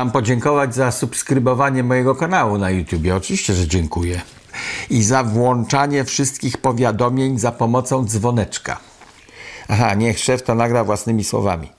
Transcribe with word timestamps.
Mam 0.00 0.10
podziękować 0.10 0.74
za 0.74 0.92
subskrybowanie 0.92 1.82
mojego 1.82 2.14
kanału 2.14 2.58
na 2.58 2.70
YouTube. 2.70 3.02
Oczywiście, 3.16 3.54
że 3.54 3.68
dziękuję. 3.68 4.20
I 4.90 5.02
za 5.02 5.24
włączanie 5.24 6.04
wszystkich 6.04 6.58
powiadomień 6.58 7.38
za 7.38 7.52
pomocą 7.52 8.04
dzwoneczka. 8.04 8.80
Aha, 9.68 9.94
niech 9.94 10.18
szef 10.18 10.42
to 10.42 10.54
nagra 10.54 10.84
własnymi 10.84 11.24
słowami. 11.24 11.72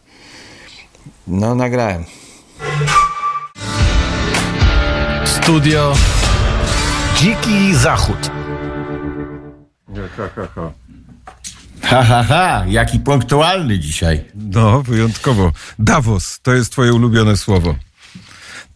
No, 1.27 1.55
nagrałem. 1.55 2.03
Studio 5.25 5.93
Dziki 7.15 7.75
Zachód. 7.75 8.31
Ha, 11.81 12.03
ha, 12.03 12.23
ha, 12.23 12.63
jaki 12.67 12.99
punktualny 12.99 13.79
dzisiaj. 13.79 14.25
No, 14.35 14.81
wyjątkowo. 14.81 15.51
Davos, 15.79 16.39
to 16.41 16.53
jest 16.53 16.71
twoje 16.71 16.93
ulubione 16.93 17.37
słowo. 17.37 17.75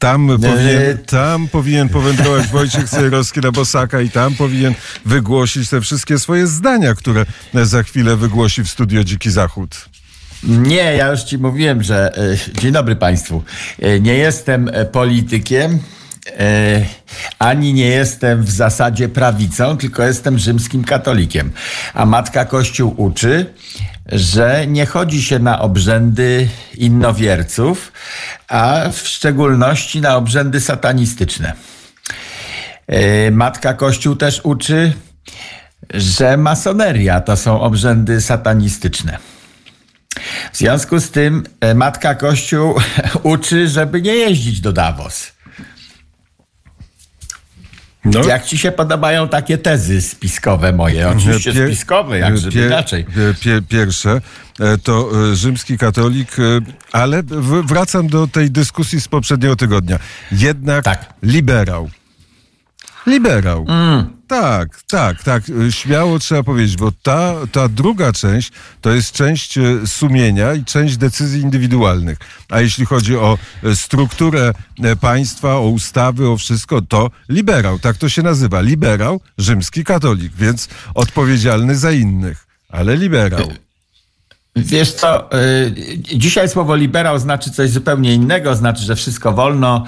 Tam, 0.06 0.28
powinien, 0.28 0.98
tam 1.06 1.48
powinien 1.48 1.90
powędrować 1.90 2.48
Wojciech 2.48 2.90
Cejrowski 2.90 3.40
na 3.40 3.52
Bosaka 3.52 4.02
i 4.02 4.10
tam 4.10 4.34
powinien 4.36 4.74
wygłosić 5.06 5.70
te 5.70 5.82
wszystkie 5.82 6.20
swoje 6.20 6.48
zdania, 6.48 6.96
które 6.96 7.26
za 7.54 7.84
chwilę 7.84 8.16
wygłosi 8.16 8.64
w 8.64 8.70
studio 8.70 9.04
Dziki 9.04 9.32
Zachód. 9.32 9.86
Nie, 10.44 10.76
ja 10.76 11.08
już 11.12 11.24
ci 11.24 11.38
mówiłem, 11.38 11.84
że. 11.84 12.18
e, 12.18 12.62
Dzień 12.62 12.72
dobry 12.72 12.96
Państwu. 12.96 13.44
E, 13.82 14.00
Nie 14.00 14.14
jestem 14.14 14.70
e, 14.74 14.86
politykiem. 14.86 15.80
E, 16.28 16.86
Ani 17.40 17.74
nie 17.74 17.88
jestem 17.88 18.44
w 18.44 18.52
zasadzie 18.52 19.10
prawicą, 19.10 19.78
tylko 19.78 20.04
jestem 20.04 20.40
rzymskim 20.40 20.84
katolikiem. 20.84 21.52
A 21.94 22.06
matka 22.06 22.46
Kościół 22.46 22.94
uczy, 22.98 23.54
że 24.12 24.68
nie 24.68 24.86
chodzi 24.86 25.24
się 25.24 25.40
na 25.40 25.62
obrzędy 25.62 26.48
innowierców, 26.78 27.92
a 28.48 28.90
w 28.92 29.08
szczególności 29.08 30.02
na 30.02 30.16
obrzędy 30.16 30.62
satanistyczne. 30.62 31.54
E, 32.88 33.32
Matka 33.32 33.74
Kościół 33.74 34.16
też 34.16 34.42
uczy, 34.44 34.94
że 35.94 36.38
masoneria 36.38 37.22
to 37.22 37.38
są 37.38 37.62
obrzędy 37.62 38.22
satanistyczne. 38.22 39.18
W 40.54 40.58
związku 40.58 41.00
z 41.00 41.12
tym 41.12 41.44
e, 41.60 41.76
Matka 41.76 42.16
Kościół 42.16 42.76
uczy, 43.24 43.68
żeby 43.68 44.02
nie 44.02 44.16
jeździć 44.16 44.62
do 44.62 44.74
Davos. 44.74 45.35
No, 48.06 48.24
Jak 48.24 48.46
ci 48.46 48.58
się 48.58 48.72
podobają 48.72 49.28
takie 49.28 49.58
tezy 49.58 50.02
spiskowe 50.02 50.74
moje? 50.74 51.10
Oczywiście 51.10 51.52
Pier- 51.54 51.66
spiskowe, 51.68 52.20
jak 52.20 52.38
żeby 52.38 52.58
pier- 52.60 52.68
inaczej. 52.68 53.06
Pier, 53.42 53.64
pierwsze 53.70 54.22
e, 54.60 54.78
to 54.78 55.10
e, 55.32 55.36
rzymski 55.36 55.78
katolik, 55.78 56.40
e, 56.40 56.42
ale 56.92 57.24
wracam 57.64 58.08
do 58.08 58.28
tej 58.28 58.52
dyskusji 58.52 59.02
z 59.02 59.08
poprzedniego 59.08 59.56
tygodnia. 59.56 60.00
Jednak 60.32 60.84
Tak. 60.86 61.14
liberał. 61.24 61.90
Liberał. 63.08 63.66
Tak, 64.28 64.84
tak, 64.84 65.24
tak. 65.24 65.44
E, 65.50 65.72
Śmiało 65.72 66.20
trzeba 66.20 66.44
powiedzieć, 66.44 66.78
bo 66.78 66.92
ta, 67.04 67.36
ta 67.52 67.68
druga 67.68 68.14
część 68.14 68.52
to 68.82 68.92
jest 68.92 69.12
część 69.12 69.58
e, 69.58 69.88
sumienia 69.88 70.54
i 70.54 70.66
część 70.66 70.98
decyzji 70.98 71.42
indywidualnych. 71.42 72.18
A 72.50 72.62
jeśli 72.62 72.86
chodzi 72.86 73.18
o 73.18 73.38
e, 73.64 73.76
strukturę 73.76 74.54
państwa, 75.02 75.56
o 75.56 75.70
ustawy, 75.70 76.30
o 76.30 76.38
wszystko, 76.38 76.82
to 76.82 77.12
liberał. 77.30 77.80
Tak 77.80 77.98
to 77.98 78.10
się 78.10 78.24
nazywa. 78.24 78.62
Liberał, 78.62 79.22
rzymski 79.38 79.84
katolik, 79.84 80.34
więc 80.34 80.68
odpowiedzialny 80.94 81.76
za 81.76 81.92
innych, 81.92 82.48
ale 82.70 82.98
liberał. 82.98 83.65
Wiesz 84.58 84.94
co, 84.94 85.30
y, 85.34 85.74
dzisiaj 86.18 86.50
słowo 86.50 86.76
liberał 86.76 87.20
znaczy 87.20 87.52
coś 87.52 87.70
zupełnie 87.70 88.14
innego, 88.14 88.56
znaczy, 88.56 88.84
że 88.84 88.96
wszystko 88.96 89.32
wolno, 89.32 89.84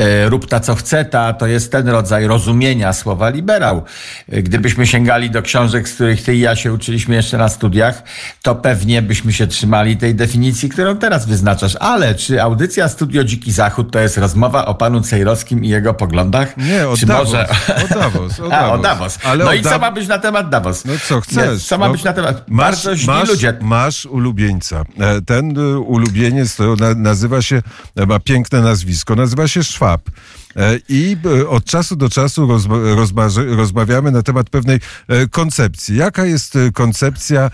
y, 0.00 0.28
rób 0.28 0.48
ta 0.48 0.60
co 0.60 0.74
chce 0.74 1.04
ta, 1.04 1.32
to 1.32 1.46
jest 1.46 1.72
ten 1.72 1.88
rodzaj 1.88 2.26
rozumienia 2.26 2.92
słowa 2.92 3.28
liberał. 3.28 3.82
Y, 4.32 4.42
Gdybyśmy 4.42 4.86
sięgali 4.86 5.30
do 5.30 5.42
książek, 5.42 5.88
z 5.88 5.94
których 5.94 6.22
ty 6.22 6.34
i 6.34 6.40
ja 6.40 6.56
się 6.56 6.72
uczyliśmy 6.72 7.14
jeszcze 7.14 7.38
na 7.38 7.48
studiach, 7.48 8.02
to 8.42 8.54
pewnie 8.54 9.02
byśmy 9.02 9.32
się 9.32 9.46
trzymali 9.46 9.96
tej 9.96 10.14
definicji, 10.14 10.68
którą 10.68 10.96
teraz 10.96 11.26
wyznaczasz. 11.26 11.76
Ale 11.80 12.14
czy 12.14 12.42
audycja 12.42 12.88
Studio 12.88 13.24
Dziki 13.24 13.52
Zachód 13.52 13.92
to 13.92 13.98
jest 13.98 14.18
rozmowa 14.18 14.66
o 14.66 14.74
panu 14.74 15.00
Cejrowskim 15.00 15.64
i 15.64 15.68
jego 15.68 15.94
poglądach? 15.94 16.56
Nie, 16.56 16.88
o 16.88 16.96
czy 16.96 17.06
Davos, 17.06 17.24
może... 17.32 17.48
o 17.84 17.94
Davos, 17.94 18.40
o 18.40 18.52
A, 18.52 18.72
o 18.72 18.78
Davos. 18.78 18.82
Davos. 18.82 19.18
Ale 19.24 19.44
no 19.44 19.50
o 19.50 19.54
i 19.54 19.62
co 19.62 19.70
Dav- 19.70 19.80
ma 19.80 19.90
być 19.90 20.08
na 20.08 20.18
temat 20.18 20.48
Davos? 20.48 20.84
No 20.84 20.92
co 21.08 21.20
chcesz? 21.20 21.64
Co 21.64 21.78
ma 21.78 21.86
no, 21.86 21.92
być 21.92 22.04
na 22.04 22.12
temat? 22.12 22.42
Masz, 22.48 22.66
Bardzo 22.66 22.96
źli 22.96 23.06
masz, 23.06 23.28
ludzie. 23.28 23.54
Masz 23.60 24.05
ulubieńca. 24.10 24.84
E, 24.98 25.20
Ten 25.22 25.58
e, 25.58 25.78
ulubieniec 25.78 26.56
to 26.56 26.76
na, 26.76 26.94
nazywa 26.94 27.42
się, 27.42 27.62
e, 27.96 28.06
ma 28.06 28.20
piękne 28.20 28.60
nazwisko, 28.60 29.14
nazywa 29.14 29.48
się 29.48 29.64
Szwab. 29.64 30.10
I 30.88 31.16
od 31.48 31.64
czasu 31.64 31.96
do 31.96 32.08
czasu 32.08 32.48
rozmawiamy 33.56 34.10
na 34.10 34.22
temat 34.22 34.50
pewnej 34.50 34.80
koncepcji. 35.30 35.96
Jaka 35.96 36.24
jest 36.24 36.58
koncepcja, 36.74 37.50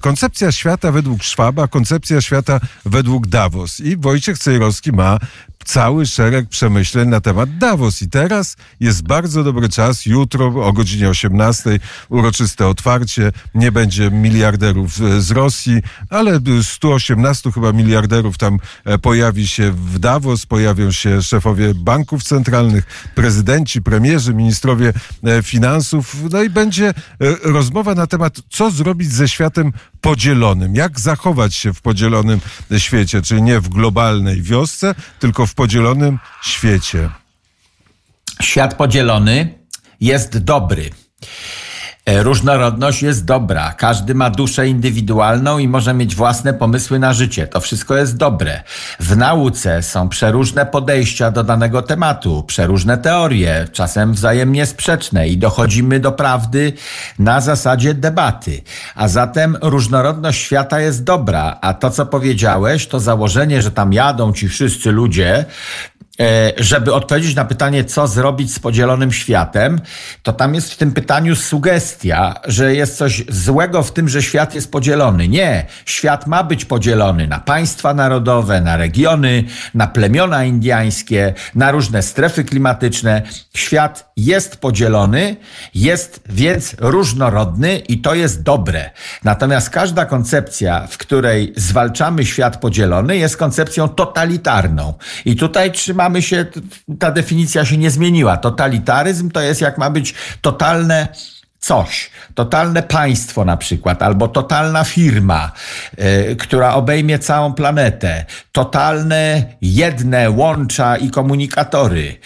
koncepcja 0.00 0.52
świata 0.52 0.92
według 0.92 1.22
Szwaba, 1.22 1.68
koncepcja 1.68 2.20
świata 2.20 2.60
według 2.84 3.26
Davos. 3.26 3.80
I 3.80 3.96
Wojciech 3.96 4.38
Cejrowski 4.38 4.92
ma 4.92 5.18
cały 5.64 6.06
szereg 6.06 6.48
przemyśleń 6.48 7.08
na 7.08 7.20
temat 7.20 7.58
Davos. 7.58 8.02
I 8.02 8.08
teraz 8.08 8.56
jest 8.80 9.02
bardzo 9.02 9.44
dobry 9.44 9.68
czas. 9.68 10.06
Jutro 10.06 10.46
o 10.46 10.72
godzinie 10.72 11.08
18 11.08 11.78
uroczyste 12.08 12.66
otwarcie. 12.66 13.32
Nie 13.54 13.72
będzie 13.72 14.10
miliarderów 14.10 15.00
e, 15.00 15.20
z 15.20 15.30
Rosji, 15.30 15.82
ale 16.10 16.40
118 16.62 17.52
chyba 17.52 17.72
miliarderów 17.72 18.38
tam 18.38 18.58
e, 18.84 18.98
pojawi 18.98 19.48
się 19.48 19.72
w 19.72 19.98
Davos. 19.98 20.46
Pojawią 20.46 20.90
się 20.90 21.22
szefowie 21.22 21.74
banków 21.74 22.22
centralnych, 22.22 22.84
prezydenci, 23.14 23.82
premierzy, 23.82 24.34
ministrowie 24.34 24.92
e, 25.24 25.42
finansów. 25.42 26.16
No 26.30 26.42
i 26.42 26.50
będzie 26.50 26.94
rozmowa 27.42 27.94
na 27.94 28.06
temat, 28.06 28.36
co 28.50 28.70
zrobić 28.70 29.12
ze 29.12 29.28
światem 29.28 29.72
podzielonym. 30.02 30.74
Jak 30.74 31.00
zachować 31.00 31.54
się 31.54 31.74
w 31.74 31.80
podzielonym 31.80 32.40
świecie, 32.78 33.22
czyli 33.22 33.42
nie 33.42 33.60
w 33.60 33.68
globalnej 33.68 34.42
wiosce, 34.42 34.94
tylko 35.18 35.46
w 35.46 35.54
podzielonym 35.54 36.18
świecie. 36.42 37.10
Świat 38.40 38.74
podzielony 38.74 39.58
jest 40.00 40.38
dobry. 40.38 40.90
E, 42.06 42.22
Różnorodność 42.22 43.02
jest 43.02 43.24
dobra. 43.24 43.72
Każdy 43.72 44.14
ma 44.14 44.30
duszę 44.30 44.68
indywidualną 44.68 45.58
i 45.58 45.68
może 45.68 45.94
mieć 45.94 46.14
własne 46.14 46.54
pomysły 46.54 46.98
na 46.98 47.12
życie. 47.12 47.46
To 47.46 47.60
wszystko 47.60 47.96
jest 47.96 48.16
dobre. 48.16 48.62
W 49.00 49.16
nauce 49.16 49.82
są 49.82 50.08
przeróżne 50.08 50.66
podejścia 50.66 51.30
do 51.30 51.44
danego 51.44 51.82
tematu, 51.82 52.44
przeróżne 52.46 52.98
teorie, 52.98 53.68
czasem 53.72 54.12
wzajemnie 54.12 54.66
sprzeczne 54.66 55.28
i 55.28 55.38
dochodzimy 55.38 56.00
do 56.00 56.12
prawdy 56.12 56.72
na 57.18 57.40
zasadzie 57.40 57.94
debaty. 57.94 58.62
A 58.94 59.08
zatem 59.08 59.56
różnorodność 59.62 60.42
świata 60.42 60.80
jest 60.80 61.04
dobra, 61.04 61.58
a 61.60 61.74
to, 61.74 61.90
co 61.90 62.06
powiedziałeś, 62.06 62.86
to 62.86 63.00
założenie, 63.00 63.62
że 63.62 63.70
tam 63.70 63.92
jadą 63.92 64.32
ci 64.32 64.48
wszyscy 64.48 64.92
ludzie, 64.92 65.44
żeby 66.56 66.94
odpowiedzieć 66.94 67.36
na 67.36 67.44
pytanie, 67.44 67.84
co 67.84 68.06
zrobić 68.06 68.54
z 68.54 68.58
podzielonym 68.58 69.12
światem, 69.12 69.80
to 70.22 70.32
tam 70.32 70.54
jest 70.54 70.72
w 70.72 70.76
tym 70.76 70.92
pytaniu 70.92 71.36
sugestia, 71.36 72.34
że 72.44 72.74
jest 72.74 72.96
coś 72.96 73.24
złego 73.28 73.82
w 73.82 73.92
tym, 73.92 74.08
że 74.08 74.22
świat 74.22 74.54
jest 74.54 74.72
podzielony. 74.72 75.28
Nie, 75.28 75.66
świat 75.86 76.26
ma 76.26 76.44
być 76.44 76.64
podzielony 76.64 77.26
na 77.26 77.40
państwa 77.40 77.94
narodowe, 77.94 78.60
na 78.60 78.76
regiony, 78.76 79.44
na 79.74 79.86
plemiona 79.86 80.44
indiańskie, 80.44 81.34
na 81.54 81.70
różne 81.70 82.02
strefy 82.02 82.44
klimatyczne. 82.44 83.22
Świat 83.54 84.12
jest 84.16 84.56
podzielony, 84.56 85.36
jest 85.74 86.20
więc 86.28 86.76
różnorodny 86.78 87.78
i 87.78 87.98
to 87.98 88.14
jest 88.14 88.42
dobre. 88.42 88.90
Natomiast 89.24 89.70
każda 89.70 90.04
koncepcja, 90.04 90.86
w 90.86 90.98
której 90.98 91.52
zwalczamy 91.56 92.26
świat 92.26 92.56
podzielony, 92.56 93.16
jest 93.16 93.36
koncepcją 93.36 93.88
totalitarną. 93.88 94.94
I 95.24 95.36
tutaj 95.36 95.72
trzymamy 95.72 96.11
się, 96.20 96.44
t- 96.44 96.60
ta 96.98 97.10
definicja 97.10 97.64
się 97.64 97.76
nie 97.76 97.90
zmieniła. 97.90 98.36
Totalitaryzm 98.36 99.30
to 99.30 99.40
jest 99.40 99.60
jak 99.60 99.78
ma 99.78 99.90
być 99.90 100.14
totalne 100.40 101.08
coś, 101.62 102.10
totalne 102.34 102.82
państwo 102.82 103.44
na 103.44 103.56
przykład, 103.56 104.02
albo 104.02 104.28
totalna 104.28 104.84
firma, 104.84 105.52
y, 106.30 106.36
która 106.36 106.74
obejmie 106.74 107.18
całą 107.18 107.54
planetę, 107.54 108.24
totalne 108.52 109.44
jedne 109.60 110.30
łącza 110.30 110.96
i 110.96 111.10
komunikatory, 111.10 112.16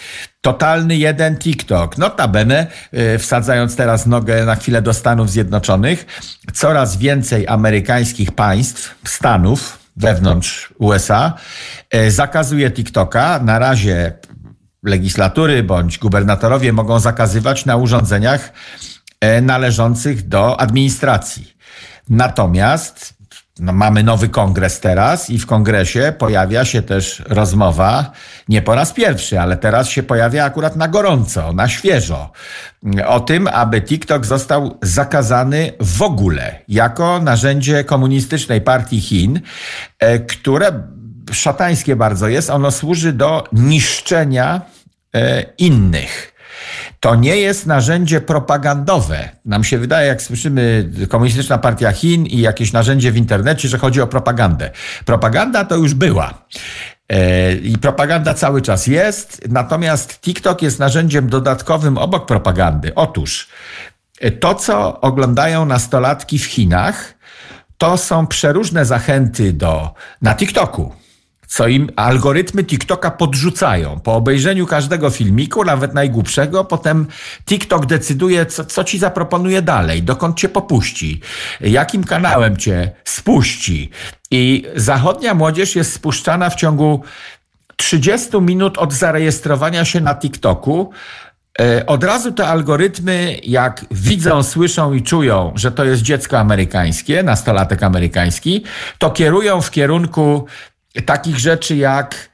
totalny 0.41 0.97
jeden 0.97 1.37
TikTok. 1.37 1.97
Notabene, 1.97 2.67
y, 2.93 3.19
wsadzając 3.19 3.75
teraz 3.75 4.05
nogę 4.05 4.45
na 4.45 4.55
chwilę 4.55 4.81
do 4.81 4.93
Stanów 4.93 5.29
Zjednoczonych, 5.31 6.05
coraz 6.53 6.97
więcej 6.97 7.47
amerykańskich 7.47 8.31
państw, 8.31 8.95
stanów 9.05 9.76
wewnątrz 9.97 10.73
USA, 10.77 11.33
y, 11.95 12.11
zakazuje 12.11 12.71
TikToka. 12.71 13.39
Na 13.39 13.59
razie 13.59 14.13
legislatury 14.83 15.63
bądź 15.63 15.97
gubernatorowie 15.97 16.73
mogą 16.73 16.99
zakazywać 16.99 17.65
na 17.65 17.75
urządzeniach 17.75 18.53
e, 19.21 19.41
należących 19.41 20.27
do 20.27 20.59
administracji. 20.59 21.57
Natomiast 22.09 23.16
no, 23.59 23.73
mamy 23.73 24.03
nowy 24.03 24.29
kongres 24.29 24.79
teraz 24.79 25.29
i 25.29 25.39
w 25.39 25.45
kongresie 25.45 26.13
pojawia 26.17 26.65
się 26.65 26.81
też 26.81 27.23
rozmowa, 27.27 28.11
nie 28.49 28.61
po 28.61 28.75
raz 28.75 28.93
pierwszy, 28.93 29.39
ale 29.39 29.57
teraz 29.57 29.89
się 29.89 30.03
pojawia 30.03 30.45
akurat 30.45 30.75
na 30.75 30.87
gorąco, 30.87 31.53
na 31.53 31.67
świeżo, 31.67 32.31
o 33.07 33.19
tym, 33.19 33.47
aby 33.47 33.81
TikTok 33.81 34.25
został 34.25 34.77
zakazany 34.81 35.71
w 35.79 36.01
ogóle 36.01 36.59
jako 36.67 37.19
narzędzie 37.19 37.83
komunistycznej 37.83 38.61
partii 38.61 39.01
Chin, 39.01 39.39
e, 39.99 40.19
które 40.19 40.83
szatańskie 41.31 41.95
bardzo 41.95 42.27
jest, 42.27 42.49
ono 42.49 42.71
służy 42.71 43.13
do 43.13 43.43
niszczenia 43.53 44.61
e, 45.15 45.43
innych. 45.57 46.36
To 46.99 47.15
nie 47.15 47.37
jest 47.37 47.65
narzędzie 47.65 48.21
propagandowe. 48.21 49.29
Nam 49.45 49.63
się 49.63 49.77
wydaje, 49.77 50.07
jak 50.07 50.21
słyszymy 50.21 50.89
Komunistyczna 51.09 51.57
Partia 51.57 51.91
Chin 51.91 52.25
i 52.25 52.39
jakieś 52.39 52.73
narzędzie 52.73 53.11
w 53.11 53.17
internecie, 53.17 53.69
że 53.69 53.77
chodzi 53.77 54.01
o 54.01 54.07
propagandę. 54.07 54.71
Propaganda 55.05 55.65
to 55.65 55.75
już 55.75 55.93
była. 55.93 56.33
E, 57.09 57.53
I 57.53 57.77
propaganda 57.77 58.33
cały 58.33 58.61
czas 58.61 58.87
jest, 58.87 59.41
natomiast 59.49 60.19
TikTok 60.21 60.61
jest 60.61 60.79
narzędziem 60.79 61.29
dodatkowym 61.29 61.97
obok 61.97 62.25
propagandy. 62.25 62.95
Otóż 62.95 63.47
e, 64.19 64.31
to, 64.31 64.55
co 64.55 65.01
oglądają 65.01 65.65
nastolatki 65.65 66.39
w 66.39 66.45
Chinach, 66.45 67.13
to 67.77 67.97
są 67.97 68.27
przeróżne 68.27 68.85
zachęty 68.85 69.53
do, 69.53 69.93
na 70.21 70.35
TikToku 70.35 70.93
co 71.47 71.67
im 71.67 71.89
algorytmy 71.95 72.63
TikToka 72.63 73.11
podrzucają. 73.11 73.99
Po 73.99 74.15
obejrzeniu 74.15 74.65
każdego 74.65 75.09
filmiku, 75.09 75.63
nawet 75.63 75.93
najgłupszego, 75.93 76.63
potem 76.63 77.07
TikTok 77.45 77.85
decyduje, 77.85 78.45
co, 78.45 78.65
co 78.65 78.83
ci 78.83 78.99
zaproponuje 78.99 79.61
dalej, 79.61 80.03
dokąd 80.03 80.37
cię 80.37 80.49
popuści, 80.49 81.21
jakim 81.61 82.03
kanałem 82.03 82.57
cię 82.57 82.91
spuści. 83.03 83.89
I 84.31 84.65
zachodnia 84.75 85.33
młodzież 85.33 85.75
jest 85.75 85.93
spuszczana 85.93 86.49
w 86.49 86.55
ciągu 86.55 87.03
30 87.75 88.41
minut 88.41 88.77
od 88.77 88.93
zarejestrowania 88.93 89.85
się 89.85 90.01
na 90.01 90.15
TikToku. 90.15 90.91
E, 91.59 91.85
od 91.85 92.03
razu 92.03 92.31
te 92.31 92.47
algorytmy, 92.47 93.39
jak 93.43 93.85
widzą, 93.91 94.43
słyszą 94.43 94.93
i 94.93 95.03
czują, 95.03 95.53
że 95.55 95.71
to 95.71 95.85
jest 95.85 96.01
dziecko 96.01 96.39
amerykańskie, 96.39 97.23
nastolatek 97.23 97.83
amerykański, 97.83 98.63
to 98.97 99.09
kierują 99.09 99.61
w 99.61 99.71
kierunku 99.71 100.45
takich 101.05 101.39
rzeczy 101.39 101.75
jak 101.75 102.29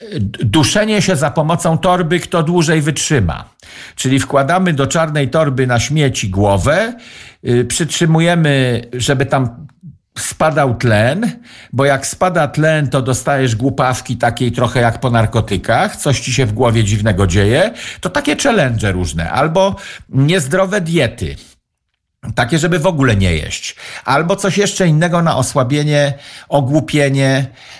e, 0.00 0.04
duszenie 0.20 1.02
się 1.02 1.16
za 1.16 1.30
pomocą 1.30 1.78
torby, 1.78 2.20
kto 2.20 2.42
dłużej 2.42 2.80
wytrzyma. 2.80 3.44
Czyli 3.96 4.20
wkładamy 4.20 4.72
do 4.72 4.86
czarnej 4.86 5.30
torby 5.30 5.66
na 5.66 5.80
śmieci 5.80 6.30
głowę, 6.30 6.94
yy, 7.42 7.64
przytrzymujemy, 7.64 8.82
żeby 8.92 9.26
tam 9.26 9.66
spadał 10.18 10.74
tlen, 10.74 11.30
bo 11.72 11.84
jak 11.84 12.06
spada 12.06 12.48
tlen, 12.48 12.88
to 12.88 13.02
dostajesz 13.02 13.56
głupawki 13.56 14.16
takiej 14.16 14.52
trochę 14.52 14.80
jak 14.80 15.00
po 15.00 15.10
narkotykach, 15.10 15.96
coś 15.96 16.20
ci 16.20 16.32
się 16.32 16.46
w 16.46 16.52
głowie 16.52 16.84
dziwnego 16.84 17.26
dzieje, 17.26 17.70
to 18.00 18.10
takie 18.10 18.36
challenge 18.36 18.92
różne, 18.92 19.30
albo 19.30 19.76
niezdrowe 20.08 20.80
diety. 20.80 21.36
Takie, 22.34 22.58
żeby 22.58 22.78
w 22.78 22.86
ogóle 22.86 23.16
nie 23.16 23.36
jeść. 23.36 23.76
Albo 24.04 24.36
coś 24.36 24.58
jeszcze 24.58 24.86
innego 24.86 25.22
na 25.22 25.36
osłabienie, 25.36 26.14
ogłupienie, 26.48 27.46
Y, 27.46 27.77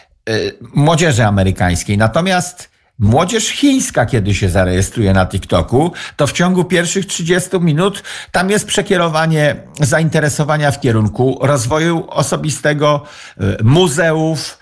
młodzieży 0.75 1.25
amerykańskiej. 1.25 1.99
Natomiast 1.99 2.71
młodzież 2.99 3.49
chińska, 3.49 4.07
kiedy 4.07 4.35
się 4.35 4.49
zarejestruje 4.49 5.13
na 5.13 5.27
TikToku, 5.27 5.93
to 6.17 6.27
w 6.27 6.33
ciągu 6.33 6.65
pierwszych 6.65 7.07
30 7.07 7.51
minut 7.61 8.03
tam 8.33 8.51
jest 8.51 8.67
przekierowanie 8.67 9.57
zainteresowania 9.81 10.71
w 10.71 10.81
kierunku 10.81 11.39
rozwoju 11.43 12.05
osobistego, 12.11 13.03
y, 13.41 13.65
muzeów, 13.65 14.59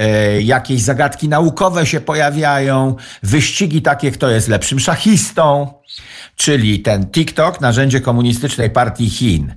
y, 0.00 0.42
jakieś 0.42 0.82
zagadki 0.82 1.28
naukowe 1.28 1.86
się 1.86 2.00
pojawiają, 2.00 2.96
wyścigi 3.22 3.82
takie, 3.82 4.10
kto 4.10 4.30
jest 4.30 4.48
lepszym 4.48 4.80
szachistą, 4.80 5.72
czyli 6.36 6.80
ten 6.80 7.06
TikTok, 7.10 7.60
narzędzie 7.60 8.00
komunistycznej 8.00 8.70
partii 8.70 9.10
Chin, 9.10 9.54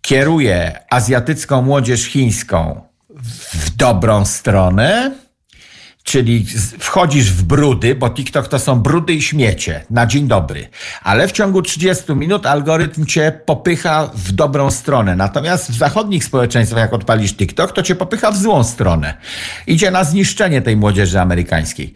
kieruje 0.00 0.78
azjatycką 0.90 1.62
młodzież 1.62 2.04
chińską 2.04 2.89
w 3.22 3.76
dobrą 3.76 4.24
stronę, 4.24 5.10
czyli 6.02 6.46
wchodzisz 6.78 7.32
w 7.32 7.42
brudy, 7.42 7.94
bo 7.94 8.10
TikTok 8.10 8.48
to 8.48 8.58
są 8.58 8.80
brudy 8.80 9.12
i 9.12 9.22
śmiecie 9.22 9.84
na 9.90 10.06
dzień 10.06 10.28
dobry, 10.28 10.68
ale 11.02 11.28
w 11.28 11.32
ciągu 11.32 11.62
30 11.62 12.14
minut 12.14 12.46
algorytm 12.46 13.06
cię 13.06 13.40
popycha 13.46 14.10
w 14.14 14.32
dobrą 14.32 14.70
stronę. 14.70 15.16
Natomiast 15.16 15.70
w 15.70 15.78
zachodnich 15.78 16.24
społeczeństwach, 16.24 16.80
jak 16.80 16.92
odpalisz 16.92 17.34
TikTok, 17.34 17.72
to 17.72 17.82
cię 17.82 17.94
popycha 17.94 18.30
w 18.30 18.36
złą 18.36 18.64
stronę. 18.64 19.14
Idzie 19.66 19.90
na 19.90 20.04
zniszczenie 20.04 20.62
tej 20.62 20.76
młodzieży 20.76 21.20
amerykańskiej. 21.20 21.94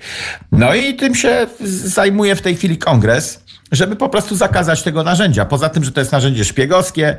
No 0.53 0.75
i 0.75 0.95
tym 0.95 1.15
się 1.15 1.47
zajmuje 1.85 2.37
w 2.37 2.43
tej 2.43 2.57
chwili 2.57 2.79
kongres 2.79 3.44
żeby 3.73 3.97
po 3.97 4.09
prostu 4.09 4.37
zakazać 4.37 4.83
tego 4.83 5.03
narzędzia. 5.03 5.45
Poza 5.45 5.69
tym, 5.69 5.85
że 5.85 5.93
to 5.93 6.01
jest 6.01 6.13
narzędzie 6.13 6.45
szpiegowskie 6.45 7.17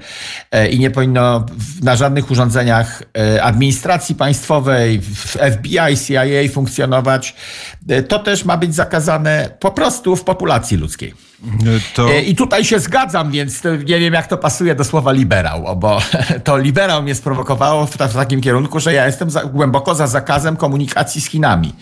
e, 0.51 0.69
i 0.69 0.79
nie 0.79 0.91
powinno 0.91 1.45
na 1.83 1.95
żadnych 1.95 2.31
urządzeniach 2.31 3.03
e, 3.17 3.43
administracji 3.43 4.15
państwowej, 4.15 5.01
w 5.01 5.37
FBI, 5.53 5.97
CIA 6.07 6.53
funkcjonować, 6.53 7.35
e, 7.89 8.03
to 8.03 8.19
też 8.19 8.45
ma 8.45 8.57
być 8.57 8.75
zakazane 8.75 9.49
po 9.59 9.71
prostu 9.71 10.15
w 10.15 10.23
populacji 10.23 10.77
ludzkiej. 10.77 11.13
To... 11.93 12.09
I 12.19 12.35
tutaj 12.35 12.65
się 12.65 12.79
zgadzam, 12.79 13.31
więc 13.31 13.63
nie 13.63 13.99
wiem, 13.99 14.13
jak 14.13 14.27
to 14.27 14.37
pasuje 14.37 14.75
do 14.75 14.83
słowa 14.83 15.11
liberał, 15.11 15.77
bo 15.77 16.01
to 16.43 16.57
liberał 16.57 17.03
mnie 17.03 17.15
sprowokowało 17.15 17.85
w, 17.85 17.97
takim 17.97 18.41
kierunku, 18.41 18.79
że 18.79 18.93
ja 18.93 19.05
jestem 19.05 19.29
za, 19.29 19.43
głęboko 19.43 19.95
za 19.95 20.07
zakazem 20.07 20.57
komunikacji 20.57 21.21
z 21.21 21.29
Chinami. 21.29 21.73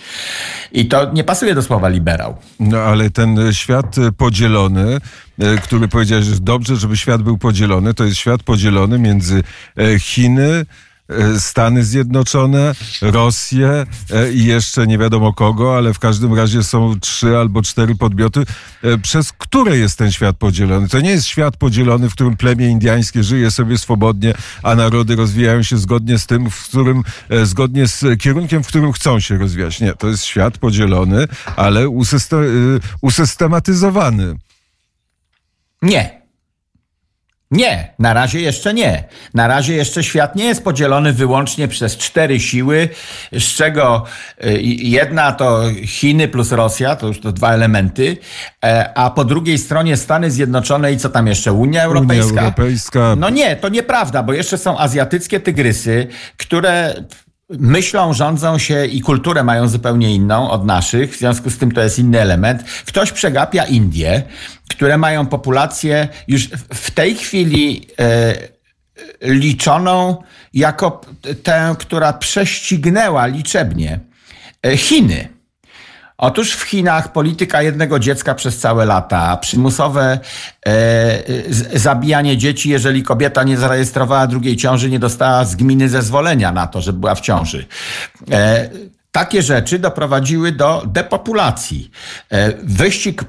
I 0.72 0.86
to 0.86 1.12
nie 1.14 1.24
pasuje 1.24 1.56
do 1.56 1.62
słowa 1.62 1.90
liberał. 1.90 2.36
No 2.60 2.78
ale 2.78 3.10
ten 3.10 3.54
świat 3.54 3.96
podzielony, 4.18 4.98
e, 5.40 5.58
który 5.58 5.88
powiedziałeś, 5.88 6.26
że 6.26 6.40
dobrze, 6.40 6.76
żeby 6.76 6.98
świat 6.98 7.22
był 7.22 7.38
podzielony, 7.38 7.94
to 7.94 8.04
jest 8.04 8.18
świat 8.18 8.44
podzielony 8.44 9.00
między 9.00 9.44
e, 9.78 10.00
Chiny, 10.00 10.66
E, 10.66 10.66
Stany 11.40 11.84
Zjednoczone, 11.84 12.76
Rosję 13.02 13.86
e, 14.14 14.32
i 14.32 14.46
jeszcze 14.46 14.88
nie 14.88 14.98
wiadomo 14.98 15.34
kogo, 15.34 15.78
ale 15.78 15.94
w 15.94 16.00
każdym 16.00 16.34
razie 16.34 16.64
są 16.64 17.00
trzy 17.00 17.38
albo 17.38 17.62
cztery 17.62 17.96
podmioty, 17.96 18.46
e, 18.84 18.98
przez 18.98 19.34
które 19.34 19.78
jest 19.78 19.98
ten 19.98 20.12
świat 20.12 20.38
podzielony. 20.38 20.88
To 20.88 21.00
nie 21.00 21.10
jest 21.10 21.26
świat 21.26 21.58
podzielony, 21.58 22.10
w 22.10 22.14
którym 22.14 22.38
plemię 22.38 22.70
indiańskie 22.70 23.24
żyje 23.24 23.52
sobie 23.52 23.78
swobodnie, 23.78 24.34
a 24.64 24.76
narody 24.76 25.16
rozwijają 25.16 25.64
się 25.64 25.78
zgodnie 25.78 26.20
z 26.20 26.28
tym, 26.28 26.50
w 26.50 26.64
którym, 26.64 27.04
zgodnie 27.44 27.88
z 27.88 28.22
kierunkiem, 28.22 28.64
w 28.64 28.68
którym 28.68 28.92
chcą 28.92 29.20
się 29.20 29.38
rozwijać. 29.38 29.80
Nie, 29.80 29.94
to 29.94 30.08
jest 30.08 30.26
świat 30.26 30.58
podzielony, 30.58 31.28
ale 31.56 31.90
usystematyzowany. 33.02 34.36
Nie, 35.82 36.23
nie, 37.54 37.94
na 38.00 38.14
razie 38.14 38.42
jeszcze 38.42 38.74
nie. 38.74 39.04
Na 39.34 39.48
razie 39.48 39.74
jeszcze 39.74 40.04
świat 40.04 40.36
nie 40.36 40.46
jest 40.46 40.64
podzielony 40.64 41.14
wyłącznie 41.14 41.68
przez 41.68 41.98
cztery 41.98 42.40
siły, 42.40 42.90
z 43.32 43.44
czego 43.44 44.04
y, 44.46 44.62
jedna 44.64 45.32
to 45.32 45.62
Chiny 45.86 46.28
plus 46.28 46.52
Rosja, 46.52 46.96
to 46.96 47.08
już 47.08 47.20
to 47.20 47.32
dwa 47.32 47.54
elementy, 47.54 48.18
e, 48.66 48.98
a 48.98 49.10
po 49.10 49.26
drugiej 49.26 49.58
stronie 49.58 49.98
Stany 49.98 50.32
Zjednoczone 50.32 50.94
i 50.94 50.98
co 50.98 51.10
tam 51.10 51.28
jeszcze? 51.28 51.54
Unia 51.54 51.84
Europejska? 51.84 52.32
Unia 52.32 52.42
Europejska. 52.42 53.16
No 53.18 53.30
nie, 53.30 53.56
to 53.56 53.70
nieprawda, 53.70 54.24
bo 54.24 54.34
jeszcze 54.34 54.58
są 54.58 54.78
azjatyckie 54.78 55.40
tygrysy, 55.40 56.08
które 56.38 56.94
myślą, 57.60 58.14
rządzą 58.14 58.58
się 58.58 58.86
i 58.86 59.02
kulturę 59.02 59.44
mają 59.44 59.68
zupełnie 59.68 60.16
inną 60.16 60.50
od 60.50 60.66
naszych, 60.66 61.16
w 61.16 61.20
związku 61.20 61.50
z 61.50 61.58
tym 61.58 61.72
to 61.72 61.82
jest 61.82 62.00
inny 62.00 62.22
element. 62.22 62.64
Ktoś 62.86 63.12
przegapia 63.12 63.66
Indie, 63.66 64.24
które 64.70 64.98
mają 64.98 65.26
populację 65.26 66.08
już 66.28 66.50
w 66.74 66.92
tej 66.92 67.16
chwili 67.16 67.88
e, 68.00 68.34
liczoną 69.22 70.24
jako 70.54 71.02
tę, 71.44 71.76
która 71.80 72.14
prześcignęła 72.14 73.28
liczebnie 73.28 74.00
e, 74.66 74.78
Chiny. 74.78 75.33
Otóż 76.18 76.54
w 76.54 76.62
Chinach 76.62 77.12
polityka 77.12 77.62
jednego 77.62 78.00
dziecka 78.00 78.36
przez 78.36 78.58
całe 78.58 78.86
lata, 78.86 79.38
przymusowe 79.38 80.20
e, 80.66 81.80
zabijanie 81.80 82.38
dzieci, 82.38 82.70
jeżeli 82.70 83.04
kobieta 83.04 83.44
nie 83.44 83.58
zarejestrowała 83.58 84.28
drugiej 84.28 84.58
ciąży, 84.58 84.90
nie 84.90 85.00
dostała 85.00 85.46
z 85.46 85.56
gminy 85.56 85.90
zezwolenia 85.90 86.52
na 86.52 86.68
to, 86.68 86.82
że 86.82 86.94
była 86.94 87.16
w 87.16 87.22
ciąży. 87.22 87.66
E, 88.32 88.70
takie 89.12 89.42
rzeczy 89.42 89.80
doprowadziły 89.80 90.52
do 90.52 90.84
depopulacji. 90.88 91.92
E, 92.30 92.54
wyścig 92.64 93.24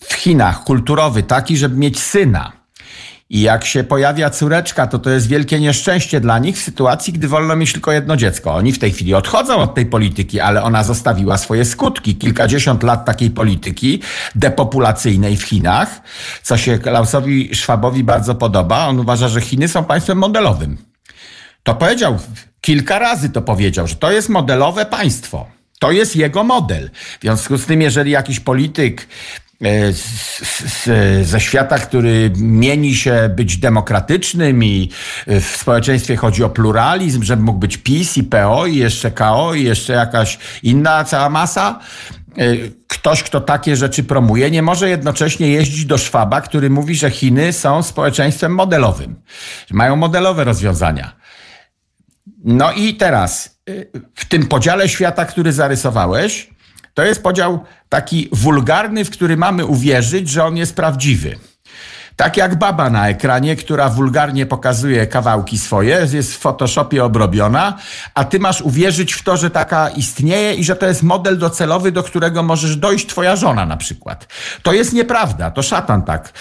w 0.00 0.14
Chinach 0.14 0.64
kulturowy 0.64 1.22
taki, 1.22 1.56
żeby 1.56 1.76
mieć 1.76 2.00
syna 2.00 2.59
i 3.30 3.40
jak 3.40 3.64
się 3.64 3.84
pojawia 3.84 4.30
córeczka, 4.30 4.86
to 4.86 4.98
to 4.98 5.10
jest 5.10 5.26
wielkie 5.26 5.60
nieszczęście 5.60 6.20
dla 6.20 6.38
nich 6.38 6.56
w 6.56 6.62
sytuacji, 6.62 7.12
gdy 7.12 7.28
wolno 7.28 7.56
mieć 7.56 7.72
tylko 7.72 7.92
jedno 7.92 8.16
dziecko. 8.16 8.54
Oni 8.54 8.72
w 8.72 8.78
tej 8.78 8.92
chwili 8.92 9.14
odchodzą 9.14 9.56
od 9.56 9.74
tej 9.74 9.86
polityki, 9.86 10.40
ale 10.40 10.62
ona 10.62 10.84
zostawiła 10.84 11.38
swoje 11.38 11.64
skutki. 11.64 12.16
Kilkadziesiąt 12.16 12.82
lat 12.82 13.04
takiej 13.04 13.30
polityki 13.30 14.02
depopulacyjnej 14.34 15.36
w 15.36 15.42
Chinach, 15.42 16.00
co 16.42 16.56
się 16.56 16.78
Klausowi 16.78 17.54
Schwabowi 17.54 18.04
bardzo 18.04 18.34
podoba. 18.34 18.86
On 18.86 19.00
uważa, 19.00 19.28
że 19.28 19.40
Chiny 19.40 19.68
są 19.68 19.84
państwem 19.84 20.18
modelowym. 20.18 20.78
To 21.62 21.74
powiedział 21.74 22.18
kilka 22.60 22.98
razy 22.98 23.30
to 23.30 23.42
powiedział, 23.42 23.86
że 23.86 23.94
to 23.94 24.12
jest 24.12 24.28
modelowe 24.28 24.86
państwo. 24.86 25.46
To 25.78 25.92
jest 25.92 26.16
jego 26.16 26.44
model. 26.44 26.90
W 27.18 27.22
związku 27.22 27.58
z 27.58 27.66
tym, 27.66 27.82
jeżeli 27.82 28.10
jakiś 28.10 28.40
polityk 28.40 29.06
z, 29.92 30.00
z, 30.84 30.88
ze 31.28 31.40
świata, 31.40 31.78
który 31.78 32.32
mieni 32.36 32.94
się 32.94 33.30
być 33.36 33.56
demokratycznym 33.56 34.64
i 34.64 34.90
w 35.26 35.56
społeczeństwie 35.60 36.16
chodzi 36.16 36.44
o 36.44 36.50
pluralizm, 36.50 37.22
żeby 37.22 37.42
mógł 37.42 37.58
być 37.58 37.76
PiS 37.76 38.16
i 38.16 38.24
PO 38.24 38.66
i 38.66 38.76
jeszcze 38.76 39.10
KO 39.10 39.54
i 39.54 39.64
jeszcze 39.64 39.92
jakaś 39.92 40.38
inna 40.62 41.04
cała 41.04 41.30
masa, 41.30 41.78
e, 42.38 42.42
ktoś, 42.86 43.22
kto 43.22 43.40
takie 43.40 43.76
rzeczy 43.76 44.04
promuje, 44.04 44.50
nie 44.50 44.62
może 44.62 44.88
jednocześnie 44.88 45.48
jeździć 45.48 45.84
do 45.84 45.98
Szwaba, 45.98 46.40
który 46.40 46.70
mówi, 46.70 46.94
że 46.94 47.10
Chiny 47.10 47.52
są 47.52 47.82
społeczeństwem 47.82 48.54
modelowym, 48.54 49.22
że 49.66 49.74
mają 49.74 49.96
modelowe 49.96 50.44
rozwiązania. 50.44 51.12
No 52.44 52.72
i 52.72 52.94
teraz, 52.94 53.60
w 54.14 54.24
tym 54.24 54.46
podziale 54.46 54.88
świata, 54.88 55.24
który 55.24 55.52
zarysowałeś, 55.52 56.49
to 56.94 57.04
jest 57.04 57.22
podział 57.22 57.64
taki 57.88 58.28
wulgarny, 58.32 59.04
w 59.04 59.10
który 59.10 59.36
mamy 59.36 59.66
uwierzyć, 59.66 60.28
że 60.28 60.44
on 60.44 60.56
jest 60.56 60.76
prawdziwy. 60.76 61.38
Tak 62.16 62.36
jak 62.36 62.58
baba 62.58 62.90
na 62.90 63.08
ekranie, 63.08 63.56
która 63.56 63.88
wulgarnie 63.88 64.46
pokazuje 64.46 65.06
kawałki 65.06 65.58
swoje, 65.58 66.06
jest 66.12 66.34
w 66.34 66.38
Photoshopie 66.38 67.04
obrobiona, 67.04 67.78
a 68.14 68.24
ty 68.24 68.38
masz 68.38 68.60
uwierzyć 68.60 69.12
w 69.12 69.22
to, 69.22 69.36
że 69.36 69.50
taka 69.50 69.88
istnieje 69.88 70.54
i 70.54 70.64
że 70.64 70.76
to 70.76 70.86
jest 70.86 71.02
model 71.02 71.38
docelowy, 71.38 71.92
do 71.92 72.02
którego 72.02 72.42
możesz 72.42 72.76
dojść 72.76 73.06
twoja 73.06 73.36
żona 73.36 73.66
na 73.66 73.76
przykład. 73.76 74.28
To 74.62 74.72
jest 74.72 74.92
nieprawda, 74.92 75.50
to 75.50 75.62
szatan 75.62 76.02
tak 76.02 76.32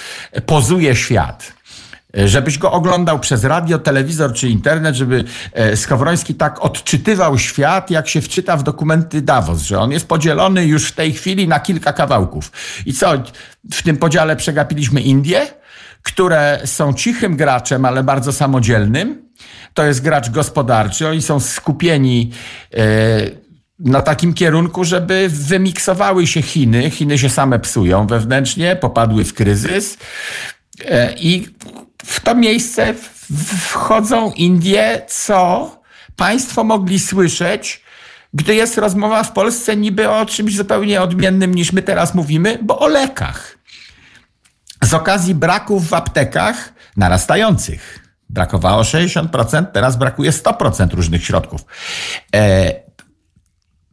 pozuje 0.45 0.95
świat 0.95 1.58
żebyś 2.13 2.57
go 2.57 2.71
oglądał 2.71 3.19
przez 3.19 3.43
radio, 3.43 3.79
telewizor 3.79 4.33
czy 4.33 4.49
internet, 4.49 4.95
żeby 4.95 5.23
e, 5.53 5.77
Skowroński 5.77 6.35
tak 6.35 6.65
odczytywał 6.65 7.37
świat, 7.37 7.91
jak 7.91 8.07
się 8.07 8.21
wczyta 8.21 8.57
w 8.57 8.63
dokumenty 8.63 9.21
Davos, 9.21 9.61
że 9.61 9.79
on 9.79 9.91
jest 9.91 10.07
podzielony 10.07 10.65
już 10.65 10.87
w 10.87 10.95
tej 10.95 11.13
chwili 11.13 11.47
na 11.47 11.59
kilka 11.59 11.93
kawałków. 11.93 12.51
I 12.85 12.93
co, 12.93 13.13
w 13.71 13.83
tym 13.83 13.97
podziale 13.97 14.35
przegapiliśmy 14.35 15.01
Indie, 15.01 15.47
które 16.03 16.61
są 16.65 16.93
cichym 16.93 17.37
graczem, 17.37 17.85
ale 17.85 18.03
bardzo 18.03 18.33
samodzielnym. 18.33 19.29
To 19.73 19.83
jest 19.83 20.01
gracz 20.01 20.29
gospodarczy, 20.29 21.07
oni 21.07 21.21
są 21.21 21.39
skupieni 21.39 22.31
e, 22.73 23.49
na 23.79 24.01
takim 24.01 24.33
kierunku, 24.33 24.83
żeby 24.83 25.29
wymiksowały 25.29 26.27
się 26.27 26.41
Chiny. 26.41 26.89
Chiny 26.89 27.17
się 27.17 27.29
same 27.29 27.59
psują 27.59 28.07
wewnętrznie, 28.07 28.75
popadły 28.75 29.23
w 29.23 29.33
kryzys 29.33 29.97
e, 30.85 31.13
i 31.13 31.47
w 32.09 32.19
to 32.19 32.35
miejsce 32.35 32.93
wchodzą 33.57 34.31
Indie, 34.31 35.01
co 35.07 35.71
Państwo 36.15 36.63
mogli 36.63 36.99
słyszeć, 36.99 37.83
gdy 38.33 38.55
jest 38.55 38.77
rozmowa 38.77 39.23
w 39.23 39.31
Polsce 39.31 39.75
niby 39.75 40.09
o 40.09 40.25
czymś 40.25 40.55
zupełnie 40.55 41.01
odmiennym 41.01 41.55
niż 41.55 41.71
my 41.71 41.81
teraz 41.81 42.15
mówimy, 42.15 42.59
bo 42.61 42.79
o 42.79 42.87
lekach. 42.87 43.57
Z 44.83 44.93
okazji 44.93 45.35
braków 45.35 45.89
w 45.89 45.93
aptekach 45.93 46.73
narastających. 46.97 47.99
Brakowało 48.29 48.81
60%, 48.81 49.65
teraz 49.65 49.97
brakuje 49.97 50.31
100% 50.31 50.93
różnych 50.93 51.25
środków. 51.25 51.61
E, 52.35 52.73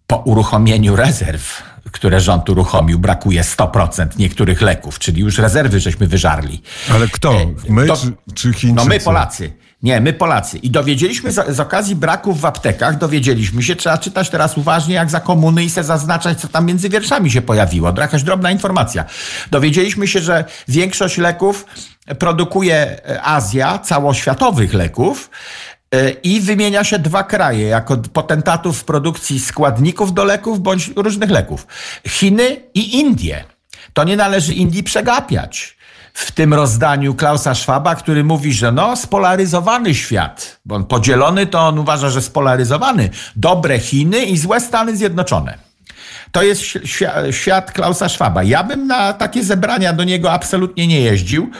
po 0.06 0.16
uruchomieniu 0.16 0.96
rezerw 0.96 1.62
które 1.96 2.20
rząd 2.20 2.50
uruchomił, 2.50 2.98
brakuje 2.98 3.42
100% 3.42 4.06
niektórych 4.18 4.62
leków, 4.62 4.98
czyli 4.98 5.20
już 5.20 5.38
rezerwy 5.38 5.80
żeśmy 5.80 6.06
wyżarli. 6.06 6.62
Ale 6.94 7.08
kto? 7.08 7.34
E, 7.34 7.46
my 7.68 7.86
to, 7.86 7.96
czy, 7.96 8.12
czy 8.34 8.52
Chińczycy? 8.52 8.74
No 8.74 8.84
my 8.84 9.00
Polacy. 9.00 9.52
Nie, 9.82 10.00
my 10.00 10.12
Polacy. 10.12 10.58
I 10.58 10.70
dowiedzieliśmy 10.70 11.32
z, 11.32 11.56
z, 11.56 11.60
okazji 11.60 11.96
braków 11.96 12.40
w 12.40 12.44
aptekach, 12.44 12.98
dowiedzieliśmy 12.98 13.62
się, 13.62 13.76
trzeba 13.76 13.98
czytać 13.98 14.30
teraz 14.30 14.58
uważnie 14.58 14.94
jak 14.94 15.10
za 15.10 15.20
komuny 15.20 15.64
i 15.64 15.70
se 15.70 15.84
zaznaczać, 15.84 16.40
co 16.40 16.48
tam 16.48 16.66
między 16.66 16.88
wierszami 16.88 17.30
się 17.30 17.42
pojawiło. 17.42 17.92
Jakaś 17.98 18.22
drobna 18.22 18.50
informacja. 18.50 19.04
Dowiedzieliśmy 19.50 20.08
się, 20.08 20.20
że 20.20 20.44
większość 20.68 21.18
leków 21.18 21.66
produkuje 22.18 23.00
Azja, 23.22 23.78
całoświatowych 23.78 24.74
leków, 24.74 25.30
E, 25.30 25.75
i 26.22 26.40
wymienia 26.40 26.84
się 26.84 26.98
dwa 26.98 27.24
kraje 27.24 27.66
jako 27.66 27.96
potentatów 27.96 28.78
w 28.78 28.84
produkcji 28.84 29.40
składników 29.40 30.14
do 30.14 30.24
leków 30.24 30.60
bądź 30.60 30.90
różnych 30.96 31.30
leków. 31.30 31.66
Chiny 32.08 32.62
i 32.74 32.98
Indie. 33.00 33.44
To 33.92 34.04
nie 34.04 34.16
należy 34.16 34.54
Indii 34.54 34.82
przegapiać 34.82 35.76
w 36.14 36.32
tym 36.32 36.54
rozdaniu 36.54 37.14
Klausa 37.14 37.54
Schwaba, 37.54 37.94
który 37.94 38.24
mówi, 38.24 38.52
że 38.52 38.72
no, 38.72 38.96
spolaryzowany 38.96 39.94
świat, 39.94 40.60
bo 40.64 40.74
on 40.74 40.84
podzielony, 40.84 41.46
to 41.46 41.60
on 41.60 41.78
uważa, 41.78 42.10
że 42.10 42.22
spolaryzowany. 42.22 43.10
Dobre 43.36 43.78
Chiny 43.78 44.24
i 44.24 44.38
złe 44.38 44.60
Stany 44.60 44.96
Zjednoczone. 44.96 45.65
To 46.32 46.42
jest 46.42 46.62
świat 47.30 47.72
Klausa 47.72 48.08
Schwaba. 48.08 48.42
Ja 48.42 48.64
bym 48.64 48.86
na 48.86 49.12
takie 49.12 49.44
zebrania 49.44 49.92
do 49.92 50.04
niego 50.04 50.32
absolutnie 50.32 50.86
nie 50.86 51.00
jeździł, 51.00 51.50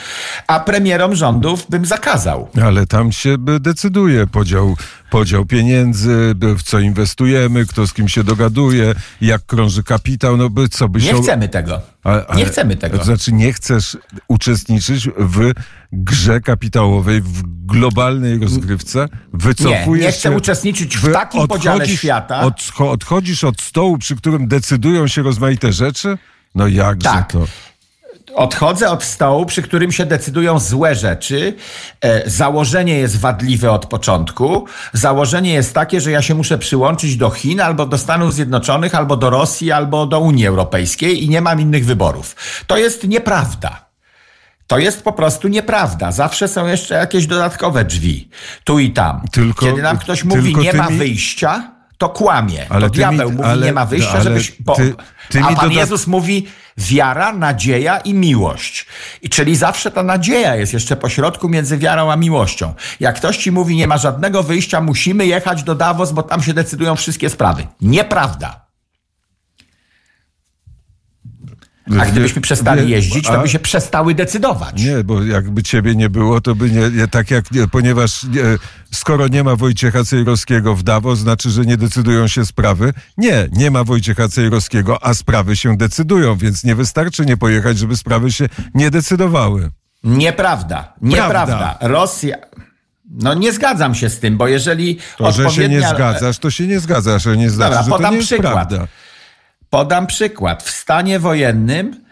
a 0.46 0.61
premierom 0.61 1.14
rządów 1.14 1.66
bym 1.70 1.87
zakazał. 1.87 2.49
Ale 2.62 2.87
tam 2.87 3.12
się 3.12 3.37
decyduje 3.61 4.26
podział, 4.26 4.76
podział 5.10 5.46
pieniędzy, 5.46 6.34
w 6.56 6.62
co 6.62 6.78
inwestujemy, 6.78 7.66
kto 7.66 7.86
z 7.86 7.92
kim 7.92 8.08
się 8.08 8.25
dogaduje, 8.25 8.94
jak 9.20 9.46
krąży 9.46 9.82
kapitał. 9.82 10.36
No 10.36 10.50
by 10.50 10.68
co 10.68 10.88
by 10.88 11.00
Nie 11.00 11.14
chcemy 11.14 11.48
tego. 11.48 11.80
Ale, 12.04 12.26
ale, 12.26 12.38
nie 12.38 12.44
chcemy 12.44 12.76
tego. 12.76 12.98
To 12.98 13.04
znaczy 13.04 13.32
nie 13.32 13.52
chcesz 13.52 13.96
uczestniczyć 14.28 15.08
w 15.18 15.52
grze 15.92 16.40
kapitałowej, 16.40 17.20
w 17.20 17.42
globalnej 17.66 18.38
rozgrywce? 18.38 19.08
Wycofujesz 19.32 20.00
nie, 20.00 20.06
nie 20.06 20.12
chcę 20.12 20.30
uczestniczyć 20.30 20.98
w 20.98 21.12
takim 21.12 21.48
podziale 21.48 21.88
świata. 21.88 22.40
Od, 22.40 22.72
odchodzisz 22.78 23.44
od 23.44 23.60
stołu, 23.60 23.98
przy 23.98 24.16
którym 24.16 24.48
decydują 24.48 25.06
się 25.08 25.22
rozmaite 25.22 25.72
rzeczy? 25.72 26.18
No 26.54 26.66
jakże 26.66 27.08
tak. 27.08 27.32
to? 27.32 27.46
Odchodzę 28.36 28.90
od 28.90 29.04
stołu, 29.04 29.46
przy 29.46 29.62
którym 29.62 29.92
się 29.92 30.06
decydują 30.06 30.58
złe 30.58 30.94
rzeczy. 30.94 31.54
E, 32.00 32.30
założenie 32.30 32.98
jest 32.98 33.20
wadliwe 33.20 33.70
od 33.70 33.86
początku. 33.86 34.66
Założenie 34.92 35.52
jest 35.52 35.74
takie, 35.74 36.00
że 36.00 36.10
ja 36.10 36.22
się 36.22 36.34
muszę 36.34 36.58
przyłączyć 36.58 37.16
do 37.16 37.30
Chin, 37.30 37.60
albo 37.60 37.86
do 37.86 37.98
Stanów 37.98 38.34
Zjednoczonych, 38.34 38.94
albo 38.94 39.16
do 39.16 39.30
Rosji, 39.30 39.72
albo 39.72 40.06
do 40.06 40.20
Unii 40.20 40.46
Europejskiej 40.46 41.24
i 41.24 41.28
nie 41.28 41.40
mam 41.40 41.60
innych 41.60 41.86
wyborów. 41.86 42.36
To 42.66 42.76
jest 42.76 43.08
nieprawda. 43.08 43.86
To 44.66 44.78
jest 44.78 45.02
po 45.02 45.12
prostu 45.12 45.48
nieprawda. 45.48 46.12
Zawsze 46.12 46.48
są 46.48 46.66
jeszcze 46.66 46.94
jakieś 46.94 47.26
dodatkowe 47.26 47.84
drzwi. 47.84 48.28
Tu 48.64 48.78
i 48.78 48.90
tam. 48.90 49.24
Tylko, 49.32 49.66
Kiedy 49.66 49.82
nam 49.82 49.98
ktoś 49.98 50.24
mówi, 50.24 50.56
nie 50.56 50.72
ma 50.72 50.88
wyjścia, 50.90 51.70
to 51.98 52.08
kłamie. 52.08 52.66
Ale 52.68 52.90
to 52.90 52.94
diabeł 52.94 53.30
mi, 53.30 53.36
mówi, 53.36 53.48
ale, 53.48 53.66
nie 53.66 53.72
ma 53.72 53.86
wyjścia, 53.86 54.20
żebyś... 54.20 54.52
Bo, 54.60 54.74
ty, 54.74 54.94
ty 55.28 55.40
a 55.42 55.54
Pan 55.54 55.73
Jezus 55.73 56.06
mówi 56.06 56.47
wiara, 56.76 57.33
nadzieja 57.33 57.99
i 57.99 58.14
miłość. 58.14 58.87
I 59.23 59.28
czyli 59.28 59.56
zawsze 59.56 59.90
ta 59.90 60.02
nadzieja 60.02 60.56
jest 60.56 60.73
jeszcze 60.73 60.97
pośrodku 60.97 61.49
między 61.49 61.78
wiarą 61.78 62.12
a 62.12 62.16
miłością. 62.16 62.75
Jak 63.00 63.16
ktoś 63.16 63.37
ci 63.37 63.52
mówi, 63.52 63.76
nie 63.76 63.87
ma 63.87 63.99
żadnego 63.99 64.42
wyjścia, 64.42 64.80
musimy 64.80 65.26
jechać 65.26 65.62
do 65.62 65.75
Davos, 65.75 66.12
bo 66.12 66.23
tam 66.23 66.42
się 66.42 66.54
decydują 66.54 66.97
wszystkie 66.97 67.30
sprawy. 67.30 67.66
Nieprawda. 67.80 68.65
A 72.00 72.06
gdybyśmy 72.06 72.42
przestali 72.42 72.90
jeździć, 72.90 73.26
to 73.26 73.40
by 73.40 73.48
się 73.48 73.58
przestały 73.58 74.14
decydować. 74.14 74.82
Nie, 74.82 75.04
bo 75.04 75.22
jakby 75.24 75.62
ciebie 75.62 75.94
nie 75.94 76.10
było, 76.10 76.40
to 76.40 76.54
by 76.54 76.70
nie, 76.70 76.90
nie 76.90 77.08
tak 77.08 77.30
jak, 77.30 77.50
nie, 77.50 77.68
ponieważ 77.68 78.24
nie, 78.24 78.42
skoro 78.92 79.28
nie 79.28 79.44
ma 79.44 79.56
Wojciecha 79.56 80.04
Cejrowskiego 80.04 80.74
w 80.74 80.82
Dawo, 80.82 81.16
znaczy, 81.16 81.50
że 81.50 81.64
nie 81.64 81.76
decydują 81.76 82.28
się 82.28 82.46
sprawy. 82.46 82.92
Nie, 83.18 83.48
nie 83.52 83.70
ma 83.70 83.84
Wojciecha 83.84 84.28
Cejrowskiego, 84.28 85.04
a 85.04 85.14
sprawy 85.14 85.56
się 85.56 85.76
decydują, 85.76 86.36
więc 86.36 86.64
nie 86.64 86.74
wystarczy 86.74 87.26
nie 87.26 87.36
pojechać, 87.36 87.78
żeby 87.78 87.96
sprawy 87.96 88.32
się 88.32 88.48
nie 88.74 88.90
decydowały. 88.90 89.70
Nieprawda, 90.04 90.92
nieprawda. 91.02 91.56
Prawda. 91.56 91.78
Rosja... 91.88 92.36
No 93.10 93.34
nie 93.34 93.52
zgadzam 93.52 93.94
się 93.94 94.10
z 94.10 94.18
tym, 94.20 94.36
bo 94.36 94.48
jeżeli 94.48 94.98
To, 95.18 95.24
odpowiednia... 95.24 95.50
że 95.50 95.62
się 95.62 95.68
nie 95.68 95.88
zgadzasz, 95.88 96.38
to 96.38 96.50
się 96.50 96.66
nie 96.66 96.80
zgadzasz, 96.80 97.26
ale 97.26 97.36
nie 97.36 97.50
znaczy, 97.50 97.70
Dobra, 97.74 97.96
że 97.98 98.02
to 98.04 98.10
nie 98.10 98.16
jest 98.16 98.28
przykład. 98.28 98.52
prawda. 98.52 98.86
Podam 99.70 100.06
przykład. 100.06 100.62
W 100.62 100.70
stanie 100.70 101.18
wojennym 101.18 102.04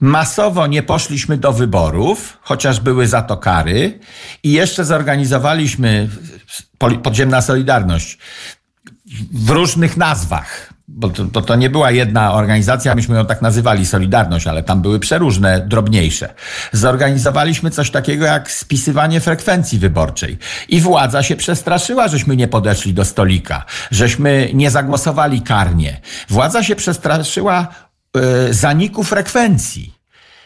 masowo 0.00 0.66
nie 0.66 0.82
poszliśmy 0.82 1.36
do 1.38 1.52
wyborów, 1.52 2.38
chociaż 2.42 2.80
były 2.80 3.06
za 3.06 3.22
to 3.22 3.36
kary, 3.36 3.98
i 4.42 4.52
jeszcze 4.52 4.84
zorganizowaliśmy 4.84 6.08
podziemna 7.02 7.42
Solidarność 7.42 8.18
w 9.32 9.50
różnych 9.50 9.96
nazwach. 9.96 10.72
Bo 10.92 11.08
to, 11.08 11.24
to, 11.24 11.42
to, 11.42 11.56
nie 11.56 11.70
była 11.70 11.90
jedna 11.90 12.32
organizacja, 12.32 12.94
myśmy 12.94 13.16
ją 13.16 13.26
tak 13.26 13.42
nazywali 13.42 13.86
Solidarność, 13.86 14.46
ale 14.46 14.62
tam 14.62 14.82
były 14.82 14.98
przeróżne, 14.98 15.60
drobniejsze. 15.60 16.34
Zorganizowaliśmy 16.72 17.70
coś 17.70 17.90
takiego 17.90 18.24
jak 18.24 18.50
spisywanie 18.50 19.20
frekwencji 19.20 19.78
wyborczej. 19.78 20.38
I 20.68 20.80
władza 20.80 21.22
się 21.22 21.36
przestraszyła, 21.36 22.08
żeśmy 22.08 22.36
nie 22.36 22.48
podeszli 22.48 22.94
do 22.94 23.04
stolika, 23.04 23.64
żeśmy 23.90 24.50
nie 24.54 24.70
zagłosowali 24.70 25.42
karnie. 25.42 26.00
Władza 26.28 26.62
się 26.62 26.76
przestraszyła 26.76 27.66
yy, 28.14 28.54
zaniku 28.54 29.04
frekwencji. 29.04 29.94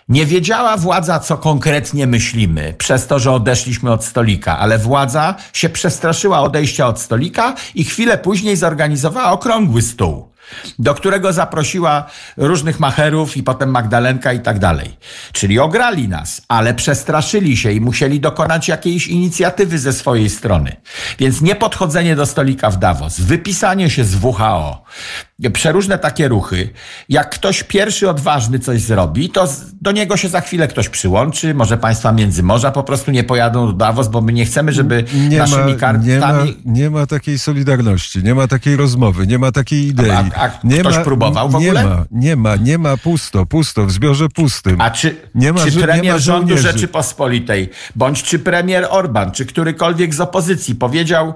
Nie 0.08 0.26
wiedziała 0.26 0.76
władza, 0.76 1.18
co 1.18 1.36
konkretnie 1.36 2.06
myślimy, 2.06 2.74
przez 2.78 3.06
to, 3.06 3.18
że 3.18 3.32
odeszliśmy 3.32 3.92
od 3.92 4.04
stolika, 4.04 4.58
ale 4.58 4.78
władza 4.78 5.34
się 5.52 5.68
przestraszyła 5.68 6.40
odejścia 6.40 6.86
od 6.86 7.00
stolika 7.00 7.54
i 7.74 7.84
chwilę 7.84 8.18
później 8.18 8.56
zorganizowała 8.56 9.32
okrągły 9.32 9.82
stół 9.82 10.33
do 10.78 10.94
którego 10.94 11.32
zaprosiła 11.32 12.06
różnych 12.36 12.80
macherów 12.80 13.36
i 13.36 13.42
potem 13.42 13.70
Magdalenka 13.70 14.32
i 14.32 14.40
tak 14.40 14.58
dalej. 14.58 14.96
Czyli 15.32 15.58
ograli 15.58 16.08
nas, 16.08 16.42
ale 16.48 16.74
przestraszyli 16.74 17.56
się 17.56 17.72
i 17.72 17.80
musieli 17.80 18.20
dokonać 18.20 18.68
jakiejś 18.68 19.08
inicjatywy 19.08 19.78
ze 19.78 19.92
swojej 19.92 20.30
strony. 20.30 20.76
Więc 21.18 21.40
nie 21.40 21.54
podchodzenie 21.54 22.16
do 22.16 22.26
stolika 22.26 22.70
w 22.70 22.78
Davos, 22.78 23.20
wypisanie 23.20 23.90
się 23.90 24.04
z 24.04 24.24
WHO, 24.24 24.84
przeróżne 25.52 25.98
takie 25.98 26.28
ruchy. 26.28 26.68
Jak 27.08 27.30
ktoś 27.30 27.62
pierwszy 27.62 28.10
odważny 28.10 28.58
coś 28.58 28.80
zrobi, 28.80 29.30
to 29.30 29.48
do 29.80 29.92
niego 29.92 30.16
się 30.16 30.28
za 30.28 30.40
chwilę 30.40 30.68
ktoś 30.68 30.88
przyłączy. 30.88 31.54
Może 31.54 31.78
państwa 31.78 32.12
między 32.12 32.42
morza 32.42 32.70
po 32.70 32.82
prostu 32.82 33.10
nie 33.10 33.24
pojadą 33.24 33.66
do 33.66 33.72
Davos, 33.72 34.08
bo 34.08 34.20
my 34.20 34.32
nie 34.32 34.44
chcemy, 34.44 34.72
żeby 34.72 35.04
nie 35.28 35.38
naszymi 35.38 35.72
ma, 35.72 35.78
kartami... 35.78 36.08
Nie 36.08 36.18
ma, 36.20 36.44
nie 36.64 36.90
ma 36.90 37.06
takiej 37.06 37.38
solidarności, 37.38 38.22
nie 38.22 38.34
ma 38.34 38.48
takiej 38.48 38.76
rozmowy, 38.76 39.26
nie 39.26 39.38
ma 39.38 39.52
takiej 39.52 39.86
idei. 39.86 40.10
A, 40.10 40.44
a 40.44 40.50
nie 40.64 40.78
ktoś 40.78 40.96
ma, 40.96 41.04
próbował 41.04 41.48
w 41.48 41.56
ogóle? 41.56 41.82
Nie 41.82 41.88
ma, 41.88 42.04
nie 42.10 42.36
ma, 42.36 42.56
nie 42.56 42.78
ma, 42.78 42.96
pusto, 42.96 43.46
pusto, 43.46 43.86
w 43.86 43.92
zbiorze 43.92 44.28
pustym. 44.28 44.80
A 44.80 44.90
czy, 44.90 45.16
nie 45.34 45.52
ma, 45.52 45.60
czy 45.64 45.72
premier 45.72 46.04
nie 46.04 46.12
ma 46.12 46.18
rządu 46.18 46.58
Rzeczypospolitej, 46.58 47.70
bądź 47.96 48.22
czy 48.22 48.38
premier 48.38 48.86
Orban, 48.90 49.32
czy 49.32 49.46
którykolwiek 49.46 50.14
z 50.14 50.20
opozycji 50.20 50.74
powiedział, 50.74 51.34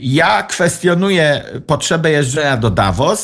ja 0.00 0.42
kwestionuję 0.42 1.44
potrzebę 1.66 2.10
jeżdżenia 2.10 2.56
do 2.56 2.70
Davos, 2.70 3.23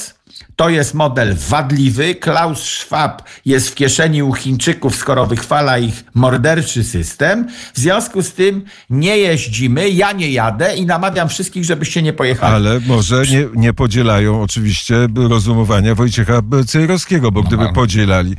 to 0.61 0.69
jest 0.69 0.95
model 0.95 1.37
wadliwy. 1.49 2.15
Klaus 2.15 2.63
Schwab 2.63 3.23
jest 3.45 3.69
w 3.69 3.75
kieszeni 3.75 4.23
u 4.23 4.33
Chińczyków, 4.33 4.97
skoro 4.97 5.27
wychwala 5.27 5.79
ich 5.79 6.05
morderczy 6.15 6.85
system. 6.85 7.49
W 7.75 7.79
związku 7.79 8.23
z 8.23 8.33
tym 8.33 8.65
nie 8.91 9.19
jeździmy, 9.19 9.91
ja 9.91 10.13
nie 10.13 10.31
jadę 10.31 10.77
i 10.77 10.87
namawiam 10.87 11.29
wszystkich, 11.29 11.65
żebyście 11.65 12.03
nie 12.03 12.13
pojechali. 12.13 12.55
Ale 12.55 12.81
może 12.81 13.23
nie, 13.23 13.49
nie 13.55 13.73
podzielają 13.73 14.43
oczywiście 14.43 15.09
rozumowania 15.29 15.95
Wojciecha 15.95 16.43
Cejrowskiego, 16.67 17.33
bo 17.33 17.43
gdyby 17.43 17.73
podzielali. 17.73 18.37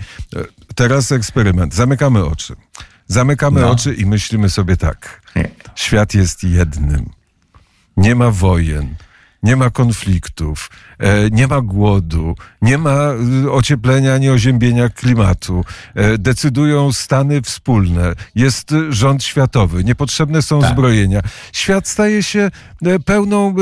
Teraz 0.75 1.11
eksperyment. 1.11 1.73
Zamykamy 1.73 2.25
oczy. 2.25 2.55
Zamykamy 3.07 3.61
no. 3.61 3.71
oczy 3.71 3.93
i 3.93 4.05
myślimy 4.05 4.49
sobie 4.49 4.77
tak. 4.77 5.21
Świat 5.75 6.13
jest 6.13 6.43
jednym. 6.43 7.09
Nie 7.97 8.15
ma 8.15 8.31
wojen 8.31 8.95
nie 9.43 9.55
ma 9.55 9.69
konfliktów, 9.69 10.69
e, 10.99 11.29
nie 11.29 11.47
ma 11.47 11.61
głodu, 11.61 12.35
nie 12.61 12.77
ma 12.77 12.97
e, 13.45 13.51
ocieplenia 13.51 14.13
ani 14.13 14.29
oziębienia 14.29 14.89
klimatu. 14.89 15.65
E, 15.95 16.17
decydują 16.17 16.91
Stany 16.91 17.41
wspólne, 17.41 18.13
jest 18.35 18.73
rząd 18.89 19.23
światowy, 19.23 19.83
niepotrzebne 19.83 20.41
są 20.41 20.61
tak. 20.61 20.71
zbrojenia. 20.71 21.21
Świat 21.53 21.87
staje 21.87 22.23
się 22.23 22.51
pełną, 23.05 23.55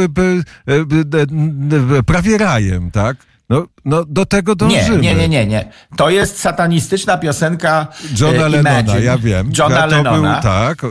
prawie 2.06 2.38
rajem, 2.38 2.92
tak? 2.92 3.18
No, 3.50 3.68
no 3.86 4.06
do 4.06 4.26
tego 4.26 4.56
dążymy. 4.56 4.98
Nie, 4.98 5.16
nie, 5.16 5.16
nie, 5.16 5.30
nie, 5.30 5.46
nie. 5.46 5.72
To 5.98 6.10
jest 6.10 6.40
satanistyczna 6.40 7.18
piosenka 7.18 7.88
Johna 8.20 8.48
Lennona, 8.48 8.98
ja 9.00 9.18
wiem. 9.18 9.52
Johna 9.58 9.80
ja 9.80 9.86
Lennona. 9.86 10.34
Był, 10.34 10.44
tak, 10.44 10.82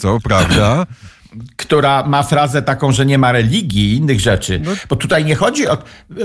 to 0.00 0.18
prawda 0.20 0.86
która 1.56 2.02
ma 2.06 2.22
frazę 2.22 2.62
taką, 2.62 2.92
że 2.92 3.06
nie 3.06 3.18
ma 3.18 3.32
religii 3.32 3.92
i 3.92 3.96
innych 3.96 4.20
rzeczy. 4.20 4.60
No. 4.64 4.70
Bo 4.88 4.96
tutaj 4.96 5.24
nie 5.24 5.34
chodzi 5.34 5.68
o. 5.68 5.78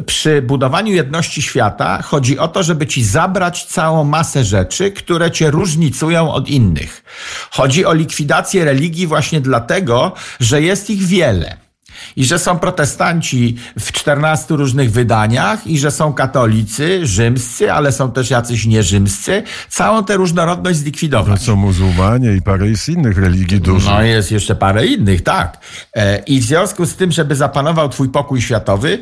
Przy 0.06 0.42
budowaniu 0.42 0.94
jedności 0.94 1.42
świata 1.42 2.02
chodzi 2.02 2.40
o 2.40 2.48
to, 2.48 2.64
żeby 2.64 2.88
ci 2.88 3.04
zabrać 3.04 3.66
całą 3.66 4.04
masę 4.04 4.44
rzeczy, 4.44 4.92
które 4.92 5.32
cię 5.32 5.52
różnicują 5.52 6.32
od 6.32 6.50
innych. 6.50 7.04
Chodzi 7.52 7.86
o 7.86 7.94
likwidację 7.94 8.66
religii 8.66 9.08
właśnie 9.08 9.42
dlatego, 9.42 10.14
że 10.40 10.62
jest 10.62 10.90
ich 10.90 11.04
wiele 11.04 11.71
i 12.16 12.26
że 12.26 12.40
są 12.40 12.60
protestanci 12.60 13.56
w 13.80 13.92
14 13.92 14.56
różnych 14.56 14.92
wydaniach 14.92 15.68
i 15.68 15.80
że 15.80 15.92
są 15.92 16.14
katolicy, 16.14 17.08
rzymscy, 17.08 17.72
ale 17.74 17.92
są 17.92 18.12
też 18.12 18.30
jacyś 18.30 18.66
nierzymscy. 18.66 19.44
Całą 19.70 20.04
tę 20.04 20.18
różnorodność 20.18 20.80
zlikwidować. 20.80 21.40
To 21.40 21.46
są 21.46 21.56
muzułmanie 21.56 22.34
i 22.34 22.42
parę 22.42 22.68
jest 22.68 22.90
innych 22.90 23.18
religii 23.18 23.62
dużych. 23.62 23.90
No 23.90 24.02
jest 24.02 24.32
jeszcze 24.32 24.56
parę 24.56 24.86
innych, 24.86 25.24
tak. 25.24 25.58
E, 25.96 26.18
I 26.18 26.40
w 26.40 26.44
związku 26.44 26.86
z 26.86 26.96
tym, 26.96 27.12
żeby 27.12 27.36
zapanował 27.36 27.90
twój 27.90 28.10
pokój 28.10 28.42
światowy, 28.42 29.02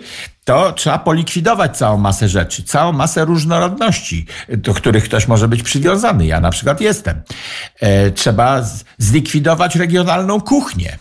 to 0.49 0.71
trzeba 0.71 0.99
polikwidować 0.99 1.77
całą 1.77 1.97
masę 1.97 2.29
rzeczy, 2.29 2.63
całą 2.63 2.91
masę 2.91 3.25
różnorodności, 3.25 4.25
do 4.57 4.73
których 4.73 5.03
ktoś 5.03 5.27
może 5.27 5.47
być 5.47 5.63
przywiązany. 5.63 6.25
Ja 6.25 6.39
na 6.39 6.49
przykład 6.49 6.81
jestem. 6.81 7.21
E, 7.79 8.11
trzeba 8.11 8.63
zlikwidować 8.97 9.75
regionalną 9.75 10.41
kuchnię. 10.41 10.97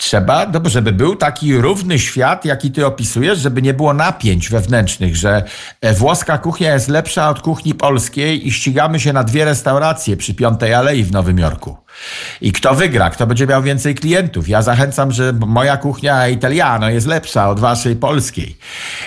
Trzeba, 0.00 0.46
no, 0.46 0.60
żeby 0.64 0.92
był 0.92 1.16
taki 1.16 1.56
równy 1.56 1.98
świat, 1.98 2.44
jaki 2.44 2.70
ty 2.70 2.86
opisujesz, 2.86 3.38
żeby 3.38 3.62
nie 3.62 3.74
było 3.74 3.94
napięć 3.94 4.48
wewnętrznych, 4.48 5.16
że 5.16 5.42
e, 5.80 5.94
włoska 5.94 6.38
kuchnia 6.38 6.74
jest 6.74 6.88
lepsza 6.88 7.30
od 7.30 7.40
kuchni 7.40 7.74
polskiej 7.74 8.48
i 8.48 8.52
ścigamy 8.52 9.00
się 9.00 9.12
na 9.12 9.24
dwie 9.24 9.44
restauracje 9.44 10.16
przy 10.16 10.34
Piątej 10.34 10.74
Alei 10.74 11.04
w 11.04 11.12
Nowym 11.12 11.38
Jorku. 11.38 11.76
I 12.40 12.52
kto 12.52 12.74
wygra, 12.74 13.10
kto 13.10 13.26
będzie 13.26 13.46
miał 13.46 13.62
więcej 13.62 13.94
klientów. 13.94 14.48
Ja 14.48 14.62
zachęcam, 14.62 15.12
że 15.12 15.32
moja 15.32 15.76
kuchnia 15.76 16.28
italiano 16.28 16.90
jest 16.90 17.06
lepsza 17.06 17.48
od 17.48 17.60
waszej 17.60 17.96
polskiej. 17.96 18.58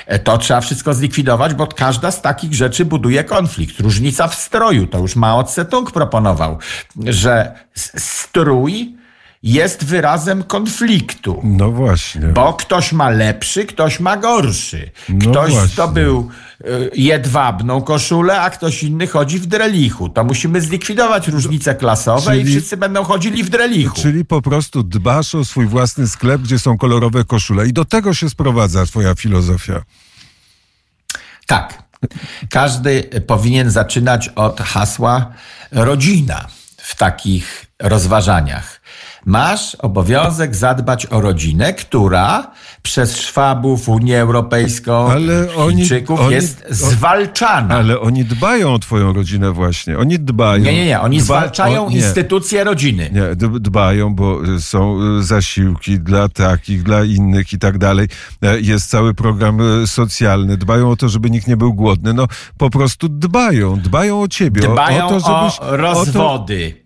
E, 0.07 0.19
to 0.19 0.37
trzeba 0.37 0.61
wszystko 0.61 0.93
zlikwidować, 0.93 1.53
bo 1.53 1.67
każda 1.67 2.11
z 2.11 2.21
takich 2.21 2.53
rzeczy 2.53 2.85
buduje 2.85 3.23
konflikt. 3.23 3.79
Różnica 3.79 4.27
w 4.27 4.35
stroju, 4.35 4.87
to 4.87 4.99
już 4.99 5.15
Mao 5.15 5.43
Tse-tung 5.43 5.91
proponował, 5.91 6.57
że 7.05 7.53
strój 7.97 9.02
jest 9.43 9.85
wyrazem 9.85 10.43
konfliktu. 10.43 11.41
No 11.43 11.71
właśnie. 11.71 12.21
Bo 12.27 12.53
ktoś 12.53 12.91
ma 12.91 13.09
lepszy, 13.09 13.65
ktoś 13.65 13.99
ma 13.99 14.17
gorszy. 14.17 14.91
No 15.09 15.31
ktoś 15.31 15.53
no 15.53 15.67
zdobył 15.67 16.29
y, 16.61 16.89
jedwabną 16.95 17.81
koszulę, 17.81 18.41
a 18.41 18.49
ktoś 18.49 18.83
inny 18.83 19.07
chodzi 19.07 19.39
w 19.39 19.45
drelichu. 19.45 20.09
To 20.09 20.23
musimy 20.23 20.61
zlikwidować 20.61 21.27
różnice 21.27 21.75
klasowe 21.75 22.31
czyli, 22.31 22.41
i 22.41 22.45
wszyscy 22.45 22.77
będą 22.77 23.03
chodzili 23.03 23.43
w 23.43 23.49
drelichu. 23.49 24.01
Czyli 24.01 24.25
po 24.25 24.41
prostu 24.41 24.83
dbasz 24.83 25.35
o 25.35 25.45
swój 25.45 25.67
własny 25.67 26.07
sklep, 26.07 26.41
gdzie 26.41 26.59
są 26.59 26.77
kolorowe 26.77 27.23
koszule. 27.23 27.67
I 27.67 27.73
do 27.73 27.85
tego 27.85 28.13
się 28.13 28.29
sprowadza 28.29 28.85
twoja 28.85 29.15
filozofia. 29.15 29.81
Tak. 31.47 31.83
Każdy 32.49 33.03
powinien 33.27 33.71
zaczynać 33.71 34.29
od 34.29 34.61
hasła 34.61 35.33
rodzina 35.71 36.47
w 36.77 36.95
takich 36.95 37.65
rozważaniach 37.79 38.82
masz 39.25 39.75
obowiązek 39.75 40.55
zadbać 40.55 41.05
o 41.05 41.21
rodzinę, 41.21 41.73
która 41.73 42.51
przez 42.81 43.17
Szwabów, 43.17 43.89
Unię 43.89 44.19
Europejską, 44.19 45.11
ale 45.11 45.47
Chińczyków 45.69 46.19
oni, 46.19 46.33
jest 46.33 46.63
oni, 46.65 46.75
zwalczana. 46.75 47.75
Ale 47.75 47.99
oni 47.99 48.25
dbają 48.25 48.73
o 48.73 48.79
twoją 48.79 49.13
rodzinę 49.13 49.51
właśnie. 49.51 49.97
Oni 49.97 50.19
dbają. 50.19 50.63
Nie, 50.63 50.73
nie, 50.73 50.85
nie. 50.85 51.01
Oni 51.01 51.17
Dba, 51.17 51.25
zwalczają 51.25 51.85
o, 51.85 51.89
nie. 51.89 51.95
instytucje 51.95 52.63
rodziny. 52.63 53.09
Nie, 53.13 53.49
dbają, 53.59 54.15
bo 54.15 54.39
są 54.59 54.99
zasiłki 55.21 55.99
dla 55.99 56.29
takich, 56.29 56.83
dla 56.83 57.03
innych 57.03 57.53
i 57.53 57.59
tak 57.59 57.77
dalej. 57.77 58.07
E, 58.41 58.59
jest 58.59 58.89
cały 58.89 59.13
program 59.13 59.59
e, 59.61 59.87
socjalny. 59.87 60.57
Dbają 60.57 60.91
o 60.91 60.95
to, 60.95 61.09
żeby 61.09 61.29
nikt 61.29 61.47
nie 61.47 61.57
był 61.57 61.73
głodny. 61.73 62.13
No 62.13 62.27
po 62.57 62.69
prostu 62.69 63.09
dbają. 63.09 63.79
Dbają 63.79 64.21
o 64.21 64.27
ciebie. 64.27 64.61
Dbają 64.61 65.05
o, 65.05 65.09
to, 65.09 65.19
żebyś, 65.19 65.59
o 65.59 65.77
rozwody. 65.77 66.73
O 66.75 66.77
to, 66.77 66.82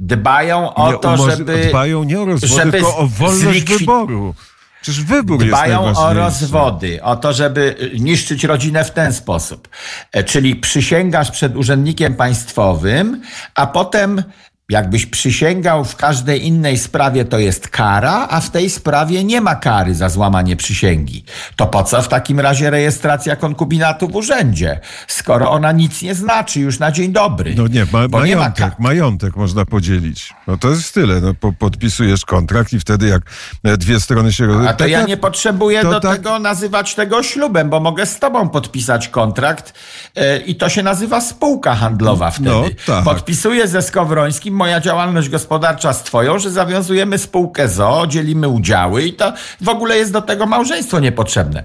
dbają 0.00 0.74
o 0.74 0.92
nie, 0.92 0.98
to, 0.98 1.30
żeby... 1.30 1.66
Dbają 1.68 2.04
nie 2.04 2.20
o 2.20 2.24
rozwód, 2.24 2.62
tylko 2.70 2.96
o 2.96 3.06
wolność 3.06 3.64
wyboru. 3.64 4.34
Przecież 4.82 5.04
wybór 5.04 5.44
Dbają 5.44 5.88
jest 5.88 6.00
o 6.00 6.14
rozwody, 6.14 7.02
o 7.02 7.16
to, 7.16 7.32
żeby 7.32 7.90
niszczyć 7.98 8.44
rodzinę 8.44 8.84
w 8.84 8.90
ten 8.90 9.12
sposób. 9.12 9.68
E, 10.12 10.24
czyli 10.24 10.56
przysięgasz 10.56 11.30
przed 11.30 11.56
urzędnikiem 11.56 12.14
państwowym, 12.14 13.22
a 13.54 13.66
potem 13.66 14.22
Jakbyś 14.70 15.06
przysięgał 15.06 15.84
w 15.84 15.96
każdej 15.96 16.46
innej 16.46 16.78
sprawie, 16.78 17.24
to 17.24 17.38
jest 17.38 17.68
kara, 17.68 18.26
a 18.30 18.40
w 18.40 18.50
tej 18.50 18.70
sprawie 18.70 19.24
nie 19.24 19.40
ma 19.40 19.54
kary 19.54 19.94
za 19.94 20.08
złamanie 20.08 20.56
przysięgi. 20.56 21.24
To 21.56 21.66
po 21.66 21.84
co 21.84 22.02
w 22.02 22.08
takim 22.08 22.40
razie 22.40 22.70
rejestracja 22.70 23.36
konkubinatu 23.36 24.08
w 24.08 24.16
urzędzie, 24.16 24.80
skoro 25.08 25.50
ona 25.50 25.72
nic 25.72 26.02
nie 26.02 26.14
znaczy 26.14 26.60
już 26.60 26.78
na 26.78 26.92
dzień 26.92 27.12
dobry? 27.12 27.54
No 27.56 27.66
nie, 27.66 27.86
ma, 27.92 28.08
majątek, 28.08 28.58
nie 28.58 28.66
ma 28.66 28.74
majątek 28.78 29.36
można 29.36 29.64
podzielić. 29.64 30.34
No 30.46 30.56
to 30.56 30.70
jest 30.70 30.94
tyle. 30.94 31.20
No, 31.20 31.34
po, 31.34 31.52
podpisujesz 31.52 32.24
kontrakt 32.24 32.72
i 32.72 32.80
wtedy 32.80 33.08
jak 33.08 33.22
e, 33.64 33.76
dwie 33.76 34.00
strony 34.00 34.32
się... 34.32 34.68
A 34.68 34.72
to 34.72 34.78
tak 34.78 34.90
ja 34.90 35.02
nie 35.02 35.16
potrzebuję 35.16 35.82
do 35.82 36.00
tak... 36.00 36.16
tego 36.16 36.38
nazywać 36.38 36.94
tego 36.94 37.22
ślubem, 37.22 37.70
bo 37.70 37.80
mogę 37.80 38.06
z 38.06 38.18
tobą 38.18 38.48
podpisać 38.48 39.08
kontrakt 39.08 39.74
yy, 40.16 40.38
i 40.38 40.54
to 40.54 40.68
się 40.68 40.82
nazywa 40.82 41.20
spółka 41.20 41.74
handlowa 41.74 42.26
no, 42.26 42.32
wtedy. 42.32 42.76
No, 42.88 42.94
tak. 42.94 43.04
Podpisuję 43.04 43.68
ze 43.68 43.82
Skowrońskim 43.82 44.59
moja 44.60 44.80
działalność 44.80 45.28
gospodarcza 45.28 45.92
z 45.92 46.02
twoją, 46.02 46.38
że 46.38 46.50
zawiązujemy 46.50 47.18
spółkę 47.18 47.68
ZO, 47.68 48.06
dzielimy 48.08 48.48
udziały 48.48 49.02
i 49.02 49.12
to 49.12 49.32
w 49.60 49.68
ogóle 49.68 49.96
jest 49.96 50.12
do 50.12 50.22
tego 50.22 50.46
małżeństwo 50.46 51.00
niepotrzebne. 51.00 51.64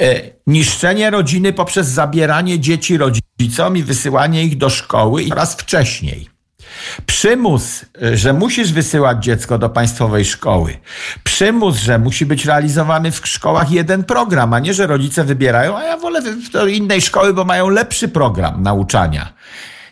E, 0.00 0.20
niszczenie 0.46 1.10
rodziny 1.10 1.52
poprzez 1.52 1.86
zabieranie 1.86 2.60
dzieci 2.60 2.98
rodzicom 2.98 3.76
i 3.76 3.82
wysyłanie 3.82 4.44
ich 4.44 4.56
do 4.56 4.70
szkoły 4.70 5.22
i 5.22 5.28
coraz 5.28 5.54
wcześniej. 5.54 6.28
Przymus, 7.06 7.84
e, 8.02 8.16
że 8.16 8.32
musisz 8.32 8.72
wysyłać 8.72 9.24
dziecko 9.24 9.58
do 9.58 9.68
państwowej 9.68 10.24
szkoły. 10.24 10.76
Przymus, 11.24 11.76
że 11.76 11.98
musi 11.98 12.26
być 12.26 12.44
realizowany 12.44 13.10
w 13.10 13.28
szkołach 13.28 13.70
jeden 13.70 14.04
program, 14.04 14.52
a 14.52 14.58
nie, 14.58 14.74
że 14.74 14.86
rodzice 14.86 15.24
wybierają, 15.24 15.76
a 15.76 15.84
ja 15.84 15.96
wolę 15.96 16.22
do 16.52 16.66
innej 16.66 17.00
szkoły, 17.00 17.34
bo 17.34 17.44
mają 17.44 17.68
lepszy 17.68 18.08
program 18.08 18.62
nauczania. 18.62 19.32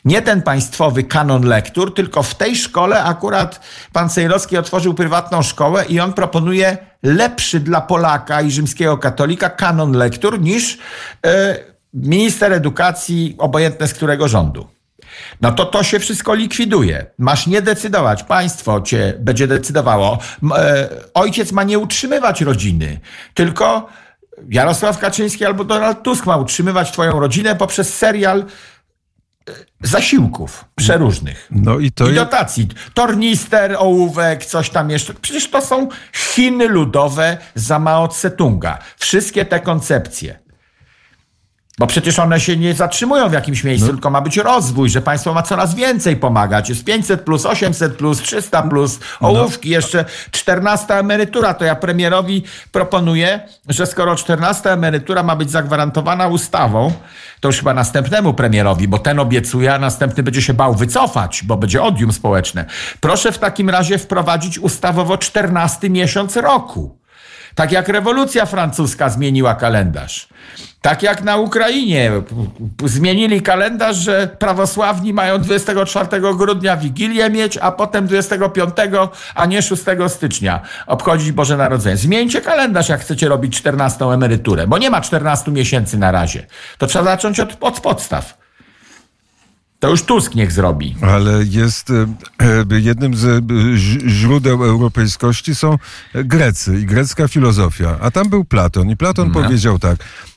Nie 0.04 0.22
ten 0.22 0.42
państwowy 0.42 1.02
kanon 1.02 1.44
lektur, 1.44 1.94
tylko 1.94 2.22
w 2.22 2.34
tej 2.34 2.56
szkole 2.56 3.04
akurat 3.04 3.60
pan 3.92 4.10
Sejrowski 4.10 4.56
otworzył 4.56 4.94
prywatną 4.94 5.42
szkołę 5.42 5.84
i 5.88 6.00
on 6.00 6.12
proponuje 6.12 6.76
lepszy 7.02 7.60
dla 7.60 7.80
Polaka 7.80 8.42
i 8.42 8.50
rzymskiego 8.50 8.98
katolika 8.98 9.50
kanon 9.50 9.92
lektur 9.92 10.40
niż 10.40 10.78
e, 11.26 11.56
minister 11.94 12.52
edukacji, 12.52 13.34
obojętne 13.38 13.88
z 13.88 13.94
którego 13.94 14.28
rządu. 14.28 14.66
No 15.40 15.52
to 15.52 15.64
to 15.64 15.82
się 15.82 15.98
wszystko 15.98 16.34
likwiduje. 16.34 17.06
Masz 17.18 17.46
nie 17.46 17.62
decydować, 17.62 18.22
państwo 18.22 18.80
cię 18.80 19.14
będzie 19.18 19.46
decydowało. 19.46 20.18
E, 20.56 20.88
ojciec 21.14 21.52
ma 21.52 21.64
nie 21.64 21.78
utrzymywać 21.78 22.40
rodziny, 22.40 23.00
tylko 23.34 23.88
Jarosław 24.48 24.98
Kaczyński 24.98 25.44
albo 25.44 25.64
Donald 25.64 26.02
Tusk 26.02 26.26
ma 26.26 26.36
utrzymywać 26.36 26.92
twoją 26.92 27.20
rodzinę 27.20 27.56
poprzez 27.56 27.94
serial 27.94 28.44
zasiłków 29.83 30.64
przeróżnych. 30.74 31.48
No 31.50 31.78
i 31.78 31.92
to 31.92 32.09
I 32.11 32.14
dotacji. 32.14 32.68
Tornister, 32.94 33.76
ołówek, 33.78 34.44
coś 34.44 34.70
tam 34.70 34.90
jeszcze. 34.90 35.14
Przecież 35.14 35.50
to 35.50 35.61
są 35.61 35.88
Chiny 36.12 36.68
ludowe 36.68 37.38
za 37.55 37.78
Mao 37.78 38.07
Tse-tunga. 38.07 38.78
Wszystkie 38.96 39.44
te 39.44 39.61
koncepcje. 39.61 40.38
Bo 41.78 41.87
przecież 41.87 42.18
one 42.18 42.40
się 42.40 42.56
nie 42.56 42.74
zatrzymują 42.74 43.28
w 43.28 43.32
jakimś 43.32 43.64
miejscu, 43.64 43.87
no. 43.87 43.92
tylko 43.92 44.11
ma 44.11 44.20
być 44.20 44.37
rozwój, 44.37 44.90
że 44.90 45.02
państwo 45.02 45.35
ma 45.35 45.42
coraz 45.42 45.74
więcej 45.74 46.16
pomagać. 46.16 46.68
Jest 46.68 46.85
500 46.85 47.20
plus, 47.20 47.46
800 47.46 47.96
plus, 47.96 48.22
300 48.22 48.62
plus, 48.62 49.00
no. 49.20 49.28
ołówki, 49.28 49.68
no. 49.68 49.74
jeszcze 49.74 50.04
14 50.30 50.94
emerytura. 50.94 51.54
To 51.54 51.64
ja 51.64 51.74
premierowi 51.74 52.42
proponuję, 52.72 53.40
że 53.68 53.87
skoro 53.87 54.16
14 54.16 54.72
emerytura 54.72 55.22
ma 55.22 55.37
być 55.37 55.50
zagwarantowana 55.50 56.28
ustawą, 56.28 56.92
to 57.40 57.48
już 57.48 57.56
chyba 57.56 57.74
następnemu 57.74 58.35
premierowi, 58.35 58.88
bo 58.88 58.98
ten 58.98 59.18
obiecuje, 59.18 59.74
a 59.74 59.78
następny 59.78 60.22
będzie 60.22 60.42
się 60.42 60.54
bał 60.54 60.74
wycofać, 60.74 61.42
bo 61.44 61.56
będzie 61.56 61.82
odium 61.82 62.12
społeczne. 62.12 62.64
Proszę 63.00 63.32
w 63.32 63.38
takim 63.38 63.70
razie 63.70 63.98
wprowadzić 63.98 64.58
ustawowo 64.58 65.18
14 65.18 65.90
miesiąc 65.90 66.37
roku. 66.37 67.01
Tak 67.54 67.72
jak 67.72 67.88
rewolucja 67.88 68.46
francuska 68.46 69.08
zmieniła 69.08 69.54
kalendarz. 69.54 70.28
Tak 70.80 71.02
jak 71.02 71.22
na 71.22 71.36
Ukrainie 71.36 72.12
zmienili 72.84 73.42
kalendarz, 73.42 73.96
że 73.96 74.36
prawosławni 74.38 75.12
mają 75.12 75.38
24 75.38 76.20
grudnia 76.20 76.76
Wigilię 76.76 77.30
mieć, 77.30 77.58
a 77.58 77.72
potem 77.72 78.06
25, 78.06 78.74
a 79.34 79.46
nie 79.46 79.62
6 79.62 79.82
stycznia 80.08 80.60
obchodzić 80.86 81.32
Boże 81.32 81.56
Narodzenie. 81.56 81.96
Zmieńcie 81.96 82.40
kalendarz, 82.40 82.88
jak 82.88 83.00
chcecie 83.00 83.28
robić 83.28 83.56
14 83.56 84.04
emeryturę, 84.04 84.66
bo 84.66 84.78
nie 84.78 84.90
ma 84.90 85.00
14 85.00 85.50
miesięcy 85.50 85.98
na 85.98 86.12
razie. 86.12 86.46
To 86.78 86.86
trzeba 86.86 87.04
zacząć 87.04 87.40
od, 87.40 87.56
od 87.60 87.80
podstaw. 87.80 88.41
To 89.82 89.90
już 89.90 90.02
Tusk 90.02 90.34
niech 90.34 90.52
zrobi. 90.52 90.96
Ale 91.00 91.44
jest 91.44 91.90
e, 91.90 92.06
e, 92.70 92.80
jednym 92.80 93.14
z 93.14 93.24
e, 93.24 93.40
źródeł 94.10 94.64
europejskości 94.64 95.54
są 95.54 95.78
Grecy 96.14 96.80
i 96.80 96.86
grecka 96.86 97.28
filozofia. 97.28 97.98
A 98.00 98.10
tam 98.10 98.28
był 98.28 98.44
Platon 98.44 98.90
i 98.90 98.96
Platon 98.96 99.28
no. 99.28 99.42
powiedział 99.42 99.78
tak 99.78 99.96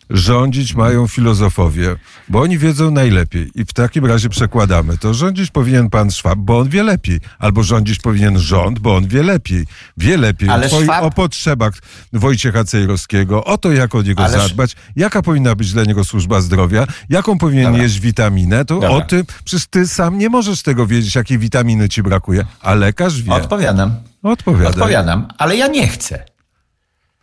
rządzić 0.10 0.76
mają 0.76 1.08
filozofowie, 1.08 1.96
bo 2.30 2.42
oni 2.42 2.58
wiedzą 2.58 2.92
najlepiej. 2.92 3.52
I 3.56 3.66
w 3.66 3.74
takim 3.74 4.06
razie 4.06 4.30
przekładamy 4.30 4.98
to. 4.98 5.14
Rządzić 5.14 5.52
powinien 5.52 5.90
pan 5.90 6.12
Szwab, 6.12 6.40
bo 6.40 6.60
on 6.60 6.70
wie 6.70 6.84
lepiej. 6.84 7.20
Albo 7.40 7.64
rządzić 7.64 8.00
powinien 8.00 8.40
rząd, 8.40 8.80
bo 8.80 8.96
on 8.96 9.08
wie 9.08 9.24
lepiej. 9.24 9.66
Wie 9.98 10.18
lepiej 10.18 10.50
Ale 10.50 10.72
o, 10.72 10.82
Szwab... 10.84 11.04
o 11.04 11.12
potrzebach 11.12 11.74
Wojciecha 12.14 12.64
Cejrowskiego, 12.64 13.44
o 13.44 13.58
to, 13.58 13.72
jak 13.72 13.96
o 13.96 14.02
niego 14.02 14.24
Ale... 14.24 14.38
zadbać, 14.38 14.76
jaka 14.96 15.22
powinna 15.22 15.56
być 15.56 15.74
dla 15.74 15.84
niego 15.84 16.04
służba 16.04 16.42
zdrowia, 16.42 16.88
jaką 17.10 17.38
powinien 17.38 17.66
Dobra. 17.66 17.84
jeść 17.84 18.00
witaminę. 18.00 18.66
To 18.66 18.74
Dobra. 18.74 18.90
o 18.90 19.02
tym, 19.02 19.26
przecież 19.44 19.68
ty 19.68 19.88
sam 19.88 20.18
nie 20.18 20.30
możesz 20.30 20.64
tego 20.64 20.88
wiedzieć, 20.88 21.16
jakiej 21.16 21.40
witaminy 21.40 21.90
ci 21.90 22.04
brakuje, 22.04 22.46
a 22.62 22.74
lekarz 22.76 23.22
wie. 23.22 23.34
Odpowiadam. 23.34 23.96
Odpowiadam, 24.24 25.28
ale 25.38 25.58
ja 25.58 25.68
nie 25.68 25.88
chcę. 25.88 26.35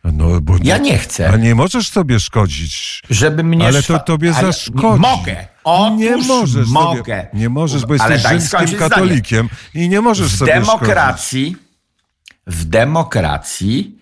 No, 0.04 0.40
bo 0.40 0.54
ja 0.62 0.78
nie 0.78 0.98
chcę. 0.98 1.30
A 1.30 1.36
nie 1.36 1.54
możesz 1.54 1.88
sobie 1.88 2.20
szkodzić. 2.20 3.02
Żeby 3.10 3.44
mnie 3.44 3.66
Ale 3.66 3.82
to 3.82 3.98
tobie 3.98 4.34
ale 4.36 4.46
zaszkodzi. 4.46 5.00
Mogę. 5.00 5.46
Otóż 5.64 5.98
nie 5.98 6.16
możesz 6.16 6.68
mogę. 6.68 6.98
Sobie, 6.98 7.28
nie 7.34 7.48
możesz, 7.48 7.86
bo 7.86 7.94
jesteś 7.94 8.22
rzymskim 8.22 8.78
katolikiem 8.78 9.46
zdanie. 9.46 9.84
i 9.84 9.88
nie 9.88 10.00
możesz 10.00 10.32
w 10.32 10.38
sobie 10.38 10.52
demokracji, 10.52 11.46
szkodzić. 11.50 11.72
W 12.46 12.64
demokracji, 12.64 13.98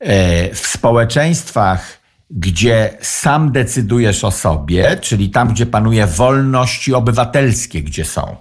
e, 0.00 0.54
w 0.54 0.66
społeczeństwach, 0.66 1.98
gdzie 2.30 2.98
sam 3.00 3.52
decydujesz 3.52 4.24
o 4.24 4.30
sobie, 4.30 4.96
czyli 4.96 5.30
tam, 5.30 5.48
gdzie 5.48 5.66
panuje 5.66 6.06
wolności 6.06 6.94
obywatelskie, 6.94 7.82
gdzie 7.82 8.04
są 8.04 8.36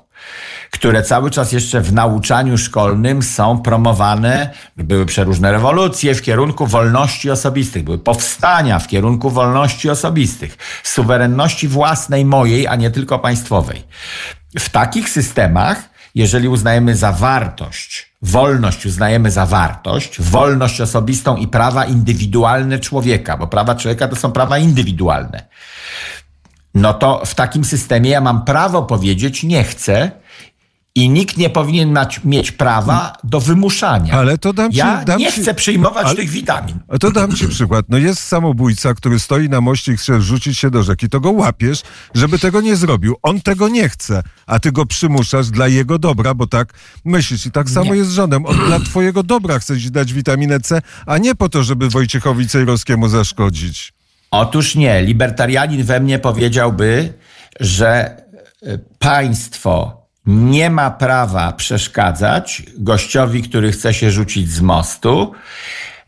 które 0.74 1.04
cały 1.04 1.32
czas 1.32 1.52
jeszcze 1.52 1.82
w 1.82 1.94
nauczaniu 1.94 2.58
szkolnym 2.58 3.24
są 3.24 3.62
promowane. 3.62 4.50
Były 4.78 5.06
przeróżne 5.06 5.52
rewolucje 5.52 6.16
w 6.16 6.22
kierunku 6.22 6.68
wolności 6.68 7.32
osobistych, 7.32 7.84
były 7.84 8.00
powstania 8.00 8.80
w 8.80 8.88
kierunku 8.88 9.30
wolności 9.30 9.90
osobistych, 9.90 10.58
suwerenności 10.84 11.68
własnej, 11.68 12.26
mojej, 12.26 12.68
a 12.68 12.76
nie 12.76 12.92
tylko 12.92 13.20
państwowej. 13.20 13.84
W 14.60 14.70
takich 14.70 15.10
systemach, 15.10 15.90
jeżeli 16.16 16.48
uznajemy 16.48 16.96
za 16.96 17.12
wartość, 17.12 18.14
wolność 18.22 18.86
uznajemy 18.86 19.32
za 19.32 19.46
wartość, 19.46 20.22
wolność 20.22 20.82
osobistą 20.82 21.38
i 21.38 21.48
prawa 21.48 21.86
indywidualne 21.86 22.80
człowieka, 22.80 23.38
bo 23.38 23.48
prawa 23.48 23.76
człowieka 23.76 24.08
to 24.08 24.16
są 24.16 24.32
prawa 24.32 24.58
indywidualne. 24.58 25.48
No 26.74 26.94
to 26.94 27.22
w 27.26 27.36
takim 27.36 27.64
systemie 27.64 28.10
ja 28.10 28.22
mam 28.22 28.46
prawo 28.46 28.84
powiedzieć 28.84 29.44
nie 29.44 29.64
chcę 29.64 30.12
i 30.96 31.10
nikt 31.10 31.38
nie 31.38 31.50
powinien 31.50 31.98
mieć 32.26 32.52
prawa 32.52 33.18
do 33.24 33.40
wymuszania. 33.40 34.14
Ale 34.14 34.38
to 34.38 34.54
dam 34.54 34.72
ci, 34.72 34.78
ja 34.78 35.06
dam 35.06 35.20
nie 35.20 35.32
ci, 35.32 35.42
chcę 35.42 35.54
przyjmować 35.54 36.06
ale, 36.06 36.16
tych 36.16 36.30
witamin. 36.30 36.80
To 37.00 37.12
dam 37.12 37.36
ci 37.36 37.48
przykład. 37.48 37.86
No 37.90 37.98
jest 37.98 38.24
samobójca, 38.28 38.94
który 38.94 39.20
stoi 39.20 39.50
na 39.50 39.62
moście 39.62 39.94
i 39.94 39.98
chce 39.98 40.22
rzucić 40.22 40.60
się 40.60 40.70
do 40.70 40.84
rzeki. 40.84 41.10
To 41.10 41.20
go 41.20 41.32
łapiesz, 41.32 41.82
żeby 42.14 42.40
tego 42.40 42.62
nie 42.62 42.76
zrobił. 42.76 43.16
On 43.22 43.42
tego 43.42 43.70
nie 43.70 43.90
chce, 43.90 44.24
a 44.46 44.60
ty 44.60 44.72
go 44.72 44.86
przymuszasz 44.86 45.50
dla 45.50 45.68
jego 45.68 46.00
dobra, 46.00 46.34
bo 46.34 46.48
tak 46.48 46.74
myślisz. 47.06 47.46
I 47.46 47.52
tak 47.52 47.70
samo 47.70 47.94
nie. 47.94 47.98
jest 47.98 48.10
z 48.10 48.14
żonem. 48.14 48.46
On 48.46 48.58
dla 48.58 48.80
twojego 48.80 49.24
dobra 49.24 49.60
chce 49.60 49.80
ci 49.80 49.92
dać 49.92 50.14
witaminę 50.14 50.60
C, 50.60 50.82
a 51.06 51.18
nie 51.18 51.36
po 51.36 51.50
to, 51.50 51.64
żeby 51.64 51.90
Wojciechowi 51.90 52.48
Cejrowskiemu 52.48 53.08
zaszkodzić. 53.08 53.94
Otóż 54.34 54.76
nie. 54.76 55.02
Libertarianin 55.02 55.84
we 55.84 56.00
mnie 56.00 56.20
powiedziałby, 56.20 57.14
że 57.60 57.90
e, 57.96 58.78
państwo 59.00 60.04
nie 60.26 60.70
ma 60.70 60.92
prawa 60.92 61.52
przeszkadzać 61.52 62.64
gościowi, 62.78 63.44
który 63.44 63.72
chce 63.72 63.94
się 63.94 64.12
rzucić 64.12 64.52
z 64.52 64.62
mostu, 64.62 65.32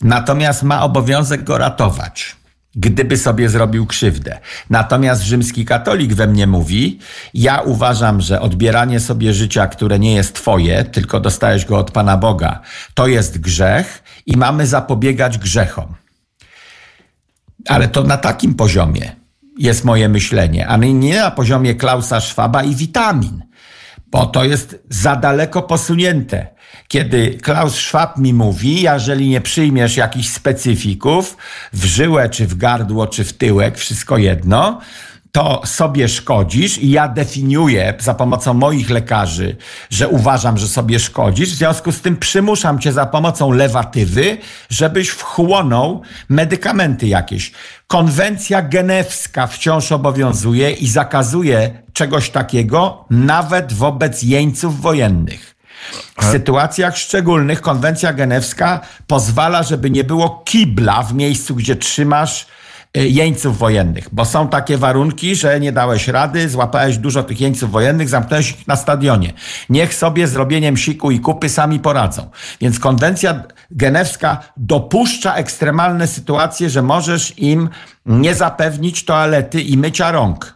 natomiast 0.02 0.64
ma 0.64 0.84
obowiązek 0.84 1.44
go 1.44 1.58
ratować 1.58 2.36
gdyby 2.78 3.18
sobie 3.18 3.50
zrobił 3.50 3.86
krzywdę. 3.86 4.40
Natomiast 4.70 5.22
rzymski 5.22 5.66
katolik 5.66 6.14
we 6.14 6.28
mnie 6.28 6.48
mówi, 6.48 7.00
ja 7.34 7.62
uważam, 7.62 8.22
że 8.22 8.42
odbieranie 8.42 9.00
sobie 9.00 9.34
życia, 9.34 9.68
które 9.68 10.00
nie 10.00 10.16
jest 10.16 10.36
twoje, 10.36 10.84
tylko 10.84 11.20
dostałeś 11.20 11.66
go 11.66 11.78
od 11.78 11.92
Pana 11.92 12.18
Boga, 12.18 12.62
to 12.94 13.08
jest 13.08 13.38
grzech 13.38 14.04
i 14.26 14.38
mamy 14.38 14.68
zapobiegać 14.68 15.38
grzechom. 15.38 15.96
Ale 17.68 17.88
to 17.88 18.04
na 18.04 18.18
takim 18.18 18.54
poziomie 18.54 19.16
jest 19.60 19.84
moje 19.84 20.10
myślenie, 20.10 20.68
a 20.68 20.78
nie 20.78 21.20
na 21.20 21.32
poziomie 21.32 21.76
Klausa 21.76 22.22
Schwaba 22.22 22.64
i 22.64 22.76
witamin 22.76 23.42
bo 24.16 24.26
to 24.26 24.44
jest 24.44 24.76
za 24.90 25.16
daleko 25.16 25.62
posunięte. 25.62 26.48
Kiedy 26.88 27.38
Klaus 27.42 27.76
Schwab 27.76 28.18
mi 28.18 28.34
mówi, 28.34 28.82
jeżeli 28.82 29.30
nie 29.30 29.42
przyjmiesz 29.42 29.98
jakichś 29.98 30.30
specyfików 30.30 31.38
w 31.74 31.86
żyłę, 31.86 32.30
czy 32.30 32.48
w 32.48 32.58
gardło, 32.58 33.08
czy 33.08 33.24
w 33.24 33.34
tyłek, 33.34 33.78
wszystko 33.78 34.18
jedno, 34.18 34.82
to 35.36 35.62
sobie 35.66 36.10
szkodzisz 36.10 36.78
i 36.78 36.92
ja 36.92 37.08
definiuję 37.08 37.94
za 38.00 38.14
pomocą 38.14 38.54
moich 38.54 38.90
lekarzy, 38.90 39.56
że 39.90 40.08
uważam, 40.08 40.58
że 40.58 40.68
sobie 40.68 41.00
szkodzisz. 41.00 41.50
W 41.50 41.58
związku 41.58 41.92
z 41.92 42.02
tym 42.02 42.18
przymuszam 42.18 42.80
cię 42.80 42.94
za 42.94 43.06
pomocą 43.06 43.52
lewatywy, 43.52 44.38
żebyś 44.70 45.10
wchłonął 45.10 46.02
medykamenty 46.30 47.08
jakieś. 47.08 47.52
Konwencja 47.88 48.62
genewska 48.62 49.48
wciąż 49.48 49.92
obowiązuje 49.92 50.72
i 50.72 50.88
zakazuje 50.88 51.84
czegoś 51.94 52.30
takiego 52.30 53.06
nawet 53.10 53.74
wobec 53.74 54.24
jeńców 54.24 54.82
wojennych. 54.82 55.56
W 56.22 56.26
sytuacjach 56.26 56.98
szczególnych 56.98 57.62
konwencja 57.62 58.14
genewska 58.14 58.82
pozwala, 59.08 59.64
żeby 59.64 59.90
nie 59.90 60.04
było 60.04 60.44
kibla 60.46 61.04
w 61.04 61.14
miejscu, 61.14 61.56
gdzie 61.56 61.76
trzymasz 61.76 62.48
jeńców 62.96 63.58
wojennych, 63.58 64.10
bo 64.12 64.26
są 64.26 64.48
takie 64.48 64.78
warunki, 64.78 65.36
że 65.36 65.60
nie 65.60 65.72
dałeś 65.72 66.08
rady, 66.08 66.50
złapałeś 66.50 66.98
dużo 66.98 67.24
tych 67.24 67.42
jeńców 67.42 67.72
wojennych, 67.72 68.10
zamknąłeś 68.10 68.52
ich 68.52 68.68
na 68.68 68.76
stadionie. 68.76 69.34
Niech 69.70 69.94
sobie 69.94 70.28
zrobieniem 70.28 70.78
siku 70.78 71.12
i 71.12 71.20
kupy 71.20 71.50
sami 71.50 71.80
poradzą. 71.80 72.30
Więc 72.62 72.80
konwencja 72.80 73.44
genewska 73.72 74.40
dopuszcza 74.58 75.36
ekstremalne 75.36 76.08
sytuacje, 76.08 76.70
że 76.70 76.82
możesz 76.82 77.40
im 77.40 77.70
nie 78.06 78.36
zapewnić 78.36 79.06
toalety 79.06 79.62
i 79.62 79.78
mycia 79.78 80.12
rąk. 80.12 80.55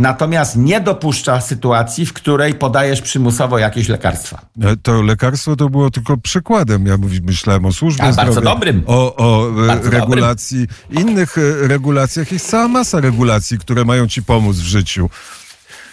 Natomiast 0.00 0.56
nie 0.56 0.80
dopuszcza 0.80 1.40
sytuacji, 1.40 2.06
w 2.06 2.12
której 2.12 2.54
podajesz 2.54 3.00
przymusowo 3.02 3.58
jakieś 3.58 3.88
lekarstwa. 3.88 4.40
E, 4.62 4.76
To 4.76 5.02
lekarstwo 5.02 5.56
to 5.56 5.68
było 5.68 5.90
tylko 5.90 6.16
przykładem. 6.16 6.86
Ja 6.86 6.96
myślałem 7.22 7.64
o 7.64 7.72
służbie 7.72 8.04
A, 8.04 8.12
bardzo 8.12 8.32
zdrowia, 8.32 8.50
dobrym. 8.50 8.82
o, 8.86 9.16
o 9.16 9.48
e, 9.64 9.66
Bardzo 9.66 9.90
regulacji, 9.90 10.66
innych 10.90 11.38
e, 11.38 11.68
regulacjach. 11.68 12.32
Jest 12.32 12.50
cała 12.50 12.68
masa 12.68 13.00
regulacji, 13.00 13.58
które 13.58 13.84
mają 13.84 14.08
ci 14.08 14.22
pomóc 14.22 14.56
w 14.56 14.64
życiu. 14.64 15.10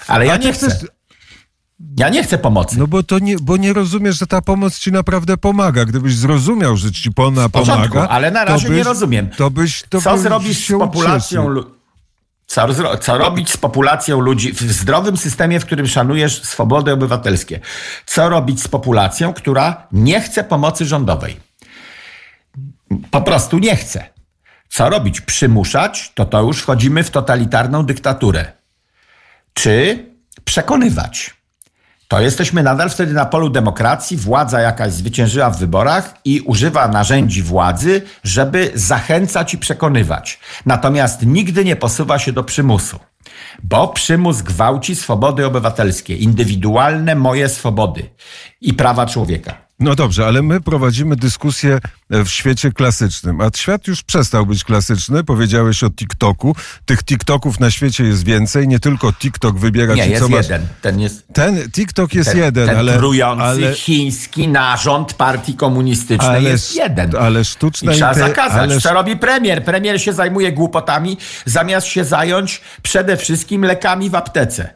Ale 0.08 0.26
ja 0.26 0.34
A 0.34 0.38
nie 0.38 0.54
chcę. 0.54 0.80
Ja 1.98 2.10
nie 2.10 2.24
chcę 2.24 2.38
pomocy. 2.38 2.80
No 2.80 2.88
bo 2.88 3.04
to 3.04 3.20
nie, 3.20 3.36
bo 3.41 3.58
nie 3.58 3.74
rozumiesz, 3.74 4.20
że 4.20 4.28
ta 4.28 4.41
pomoc 4.41 4.80
ci 4.80 4.91
naprawdę 4.91 5.38
pomaga. 5.38 5.86
Gdybyś 5.86 6.15
zrozumiał, 6.15 6.78
że 6.78 6.91
ci 6.91 7.10
ona 7.15 7.50
porządku, 7.50 7.93
pomaga. 7.93 8.10
ale 8.10 8.32
na 8.32 8.46
razie 8.46 8.67
byś, 8.67 8.78
nie 8.78 8.84
rozumiem. 8.84 9.30
To 9.38 9.52
byś, 9.52 9.84
to 9.89 10.02
Co 10.02 10.13
byś 10.13 10.22
zrobisz 10.22 10.67
z 10.67 10.72
populacją 10.80 11.43
ucieszył. 11.54 11.77
Co, 12.48 12.68
co 13.02 13.18
robić 13.18 13.52
z 13.52 13.58
populacją 13.58 14.20
ludzi 14.20 14.54
w 14.54 14.62
zdrowym 14.62 15.18
systemie, 15.18 15.60
w 15.60 15.66
którym 15.66 15.88
szanujesz 15.88 16.44
swobody 16.44 16.92
obywatelskie? 16.92 17.60
Co 18.06 18.30
robić 18.30 18.62
z 18.62 18.68
populacją, 18.68 19.34
która 19.34 19.88
nie 19.92 20.22
chce 20.22 20.44
pomocy 20.44 20.86
rządowej? 20.86 21.40
Po 23.12 23.22
prostu 23.22 23.60
nie 23.60 23.76
chce. 23.76 24.10
Co 24.70 24.90
robić? 24.90 25.22
Przymuszać? 25.22 26.12
To 26.16 26.26
to 26.26 26.42
już 26.42 26.62
wchodzimy 26.62 27.04
w 27.04 27.10
totalitarną 27.10 27.84
dyktaturę. 27.84 28.52
Czy 29.54 30.06
przekonywać? 30.44 31.37
To 32.08 32.22
jesteśmy 32.22 32.63
nadal 32.63 32.89
wtedy 32.89 33.13
na 33.13 33.26
polu 33.26 33.50
demokracji. 33.50 34.17
Władza 34.17 34.60
jakaś 34.60 34.93
zwyciężyła 34.93 35.50
w 35.50 35.60
wyborach 35.60 36.13
i 36.26 36.41
używa 36.41 36.88
narzędzi 36.88 37.43
władzy, 37.43 38.02
żeby 38.24 38.72
zachęcać 38.76 39.54
i 39.54 39.58
przekonywać. 39.58 40.39
Natomiast 40.65 41.26
nigdy 41.26 41.65
nie 41.65 41.76
posuwa 41.76 42.20
się 42.20 42.32
do 42.32 42.43
przymusu, 42.43 43.00
bo 43.63 43.88
przymus 43.88 44.41
gwałci 44.41 44.96
swobody 44.96 45.46
obywatelskie, 45.46 46.15
indywidualne 46.15 47.15
moje 47.15 47.50
swobody 47.50 48.10
i 48.62 48.74
prawa 48.74 49.06
człowieka. 49.06 49.67
No 49.80 49.96
dobrze, 49.96 50.26
ale 50.26 50.41
my 50.41 50.62
prowadzimy 50.62 51.15
dyskusję 51.15 51.80
w 52.10 52.28
świecie 52.30 52.72
klasycznym, 52.72 53.41
a 53.41 53.50
świat 53.56 53.88
już 53.88 54.04
przestał 54.04 54.46
być 54.46 54.63
klasyczny. 54.63 55.24
Powiedziałeś 55.24 55.84
o 55.84 55.89
TikToku. 55.89 56.56
Tych 56.86 57.04
TikToków 57.04 57.60
na 57.60 57.72
świecie 57.72 58.04
jest 58.04 58.26
więcej, 58.26 58.67
nie 58.67 58.80
tylko 58.80 59.13
TikTok 59.13 59.58
wybiera 59.60 59.93
Nie, 59.96 60.04
ci, 60.04 60.10
jest 60.10 60.24
co 60.24 60.30
masz. 60.30 60.46
jeden. 60.46 60.67
Ten 60.82 61.00
jest 61.00 61.28
Ten 61.34 61.72
TikTok 61.72 62.13
jest 62.13 62.30
ten, 62.32 62.39
jeden, 62.39 62.67
ten 62.67 62.78
ale, 62.78 62.98
trujący 62.98 63.43
ale, 63.43 63.74
chiński 63.74 64.48
narząd 64.48 65.13
partii 65.13 65.54
komunistycznej 65.54 66.30
ale, 66.30 66.50
jest 66.50 66.76
jeden. 66.76 67.15
ale 67.15 67.41
I 67.41 67.46
sztuczna 67.46 67.91
trzeba 67.91 68.12
inte- 68.13 68.20
zakazać. 68.20 68.60
ale 68.72 68.82
Co 68.82 68.93
robi 68.93 69.17
premier? 69.17 69.63
Premier 69.63 70.02
się 70.02 70.13
zajmuje 70.13 70.52
głupotami, 70.52 71.17
zamiast 71.46 71.88
się 71.88 72.04
zająć 72.06 72.62
przede 72.82 73.17
wszystkim 73.17 73.65
lekami 73.65 74.10
w 74.10 74.15
aptece. 74.15 74.74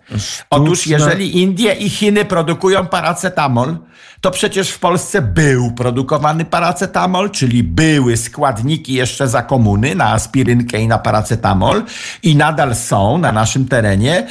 Otóż 0.49 0.87
jeżeli 0.87 1.37
Indie 1.41 1.73
i 1.73 1.89
Chiny 1.89 2.25
produkują 2.25 2.87
paracetamol, 2.87 3.77
to 4.21 4.31
przecież 4.31 4.69
w 4.69 4.79
Polsce 4.79 5.21
był 5.21 5.71
produkowany 5.71 6.45
paracetamol, 6.45 7.20
czyli 7.29 7.63
były 7.63 8.17
składniki 8.17 8.93
jeszcze 8.93 9.27
za 9.27 9.41
komuny 9.41 9.95
na 9.95 10.11
aspirynkę 10.11 10.79
i 10.79 10.87
na 10.87 10.97
paracetamol 10.97 11.83
i 12.23 12.35
nadal 12.35 12.75
są 12.75 13.17
na 13.17 13.31
naszym 13.31 13.67
terenie. 13.67 14.27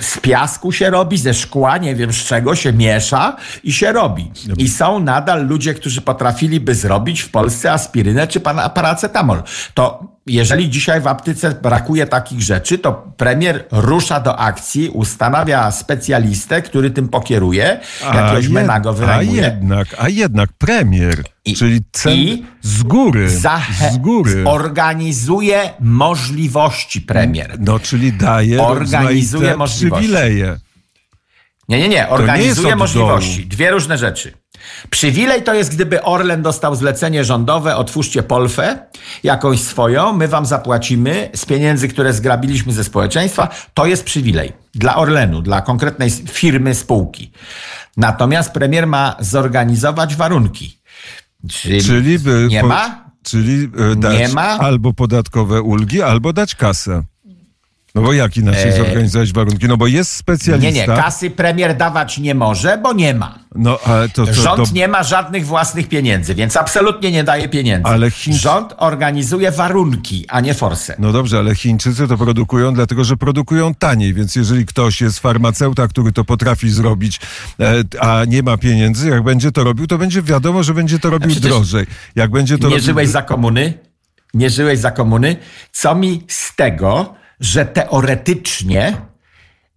Z 0.00 0.18
piasku 0.18 0.72
się 0.72 0.90
robi, 0.90 1.18
ze 1.18 1.34
szkła, 1.34 1.78
nie 1.78 1.94
wiem 1.94 2.12
z 2.12 2.16
czego 2.24 2.54
się 2.54 2.72
miesza 2.72 3.36
i 3.64 3.72
się 3.72 3.92
robi. 3.92 4.30
I 4.58 4.68
są 4.68 5.00
nadal 5.00 5.46
ludzie, 5.46 5.74
którzy 5.74 6.00
potrafiliby 6.00 6.74
zrobić 6.74 7.20
w 7.20 7.30
Polsce 7.30 7.72
aspirynę 7.72 8.26
czy 8.26 8.40
paracetamol. 8.74 9.42
To 9.74 10.17
jeżeli 10.28 10.70
dzisiaj 10.70 11.00
w 11.00 11.06
aptece 11.06 11.54
brakuje 11.62 12.06
takich 12.06 12.42
rzeczy, 12.42 12.78
to 12.78 13.12
premier 13.16 13.64
rusza 13.70 14.20
do 14.20 14.38
akcji, 14.38 14.88
ustanawia 14.88 15.70
specjalistę, 15.70 16.62
który 16.62 16.90
tym 16.90 17.08
pokieruje, 17.08 17.80
jakiegoś 18.14 18.44
jed- 18.46 18.50
mena 18.52 18.80
go 18.80 18.90
a 18.90 18.92
wynajmuje. 18.92 19.42
jednak, 19.42 19.88
a 19.98 20.08
jednak 20.08 20.50
premier, 20.58 21.22
I- 21.44 21.54
czyli 21.54 21.80
cen 21.92 22.12
i 22.14 22.44
z 22.62 22.82
góry, 22.82 23.30
z 23.90 23.96
góry. 23.98 24.44
organizuje 24.46 25.70
możliwości 25.80 27.00
premier. 27.00 27.56
No, 27.58 27.78
czyli 27.80 28.12
daje 28.12 28.62
Organizuje 28.62 29.56
możliwości. 29.56 30.04
przywileje. 30.06 30.56
Nie, 31.68 31.78
nie, 31.78 31.88
nie. 31.88 32.08
Organizuje 32.08 32.76
możliwości. 32.76 33.46
Dwie 33.46 33.70
różne 33.70 33.98
rzeczy. 33.98 34.32
Przywilej 34.90 35.42
to 35.42 35.54
jest, 35.54 35.74
gdyby 35.74 36.02
Orlen 36.02 36.42
dostał 36.42 36.74
zlecenie 36.76 37.24
rządowe, 37.24 37.76
otwórzcie 37.76 38.22
Polfę, 38.22 38.78
jakąś 39.22 39.60
swoją, 39.60 40.12
my 40.12 40.28
wam 40.28 40.46
zapłacimy 40.46 41.30
z 41.34 41.46
pieniędzy, 41.46 41.88
które 41.88 42.12
zgrabiliśmy 42.12 42.72
ze 42.72 42.84
społeczeństwa. 42.84 43.48
To 43.74 43.86
jest 43.86 44.04
przywilej 44.04 44.52
dla 44.74 44.96
Orlenu, 44.96 45.42
dla 45.42 45.60
konkretnej 45.60 46.10
firmy, 46.10 46.74
spółki. 46.74 47.32
Natomiast 47.96 48.52
premier 48.52 48.86
ma 48.86 49.16
zorganizować 49.20 50.16
warunki. 50.16 50.78
Czyli, 51.50 51.82
Czyli 51.82 52.18
by 52.18 52.46
nie 52.50 52.60
po- 52.60 52.66
ma? 52.66 53.08
Czyli 53.22 53.68
e, 53.92 53.96
dać 53.96 54.18
Nie 54.18 54.28
ma? 54.28 54.42
albo 54.58 54.92
podatkowe 54.92 55.62
ulgi, 55.62 56.02
albo 56.02 56.32
dać 56.32 56.54
kasę. 56.54 57.02
No 57.98 58.04
bo 58.06 58.12
jak 58.12 58.36
inaczej 58.36 58.72
zorganizować 58.72 59.32
warunki? 59.32 59.68
No 59.68 59.76
bo 59.76 59.86
jest 59.86 60.10
Nie, 60.10 60.18
specjalista. 60.18 60.70
nie, 60.94 61.02
kasy 61.02 61.30
premier 61.30 61.76
dawać 61.76 62.18
nie 62.18 62.34
może, 62.34 62.78
bo 62.82 62.92
nie 62.92 63.14
ma. 63.14 63.38
No 63.54 63.78
ale 63.84 64.08
to, 64.08 64.26
to, 64.26 64.34
Rząd 64.34 64.72
nie 64.72 64.88
ma 64.88 65.02
żadnych 65.02 65.46
własnych 65.46 65.88
pieniędzy, 65.88 66.34
więc 66.34 66.56
absolutnie 66.56 67.12
nie 67.12 67.24
daje 67.24 67.48
pieniędzy. 67.48 67.86
Ale 67.88 68.08
Chiń- 68.10 68.32
Rząd 68.32 68.74
organizuje 68.76 69.50
warunki, 69.50 70.24
a 70.28 70.40
nie 70.40 70.54
forsę. 70.54 70.96
No 70.98 71.12
dobrze, 71.12 71.38
ale 71.38 71.54
Chińczycy 71.54 72.08
to 72.08 72.18
produkują 72.18 72.74
dlatego, 72.74 73.04
że 73.04 73.16
produkują 73.16 73.74
taniej, 73.74 74.14
więc 74.14 74.36
jeżeli 74.36 74.66
ktoś 74.66 75.00
jest 75.00 75.18
farmaceuta, 75.18 75.88
który 75.88 76.12
to 76.12 76.24
potrafi 76.24 76.70
zrobić, 76.70 77.20
e, 77.60 77.82
a 78.00 78.24
nie 78.24 78.42
ma 78.42 78.56
pieniędzy, 78.56 79.08
jak 79.08 79.22
będzie 79.22 79.52
to 79.52 79.64
robił, 79.64 79.86
to 79.86 79.98
będzie 79.98 80.22
wiadomo, 80.22 80.62
że 80.62 80.74
będzie 80.74 80.98
to 80.98 81.10
robił 81.10 81.34
drożej. 81.40 81.86
Jak 82.16 82.30
będzie 82.30 82.58
to 82.58 82.68
nie 82.68 82.74
robił... 82.74 82.84
żyłeś 82.84 83.08
za 83.08 83.22
komuny? 83.22 83.72
Nie 84.34 84.50
żyłeś 84.50 84.78
za 84.78 84.90
komuny? 84.90 85.36
Co 85.72 85.94
mi 85.94 86.22
z 86.28 86.56
tego, 86.56 87.14
że 87.40 87.66
teoretycznie 87.66 88.96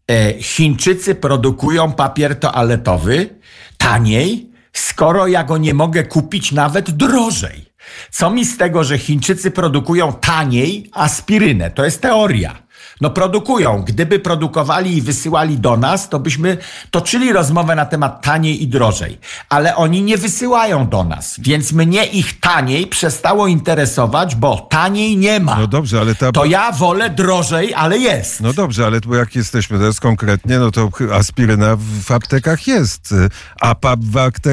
e, 0.08 0.34
Chińczycy 0.42 1.16
produkują 1.16 1.92
papier 1.92 2.40
toaletowy 2.40 3.30
taniej, 3.78 4.52
skoro 4.74 5.28
ja 5.28 5.44
go 5.44 5.58
nie 5.58 5.74
mogę 5.74 6.04
kupić 6.04 6.52
nawet 6.52 6.92
drożej? 6.92 7.72
Co 8.12 8.30
mi 8.30 8.46
z 8.46 8.58
tego, 8.58 8.84
że 8.84 8.98
Chińczycy 8.98 9.52
produkują 9.52 10.14
taniej 10.14 10.90
aspirynę? 10.94 11.72
To 11.72 11.86
jest 11.86 12.02
teoria. 12.02 12.64
No 13.02 13.10
produkują. 13.10 13.84
Gdyby 13.88 14.20
produkowali 14.20 14.98
i 14.98 15.02
wysyłali 15.02 15.58
do 15.60 15.78
nas, 15.78 16.10
to 16.10 16.20
byśmy 16.20 16.58
toczyli 16.92 17.34
rozmowę 17.34 17.76
na 17.76 17.86
temat 17.86 18.22
taniej 18.22 18.64
i 18.64 18.68
drożej. 18.68 19.18
Ale 19.50 19.76
oni 19.76 20.02
nie 20.04 20.18
wysyłają 20.18 20.88
do 20.90 21.04
nas, 21.04 21.36
więc 21.40 21.72
mnie 21.72 22.06
ich 22.06 22.40
taniej 22.40 22.88
przestało 22.88 23.48
interesować, 23.48 24.36
bo 24.36 24.68
taniej 24.70 25.18
nie 25.18 25.40
ma. 25.40 25.56
No 25.60 25.68
dobrze, 25.68 26.00
ale 26.00 26.16
ta... 26.16 26.32
To 26.32 26.46
ja 26.46 26.72
wolę 26.72 27.10
drożej, 27.10 27.74
ale 27.74 27.98
jest. 27.98 28.42
No 28.42 28.54
dobrze, 28.54 28.86
ale 28.86 29.02
tu 29.02 29.14
jak 29.16 29.36
jesteśmy 29.36 29.78
teraz 29.78 30.00
konkretnie, 30.00 30.60
no 30.60 30.72
to 30.72 30.90
aspiryna 31.14 31.76
w- 31.76 32.12
aptekach 32.12 32.68
jest, 32.68 33.14
a 33.62 33.76
PAP 33.76 34.00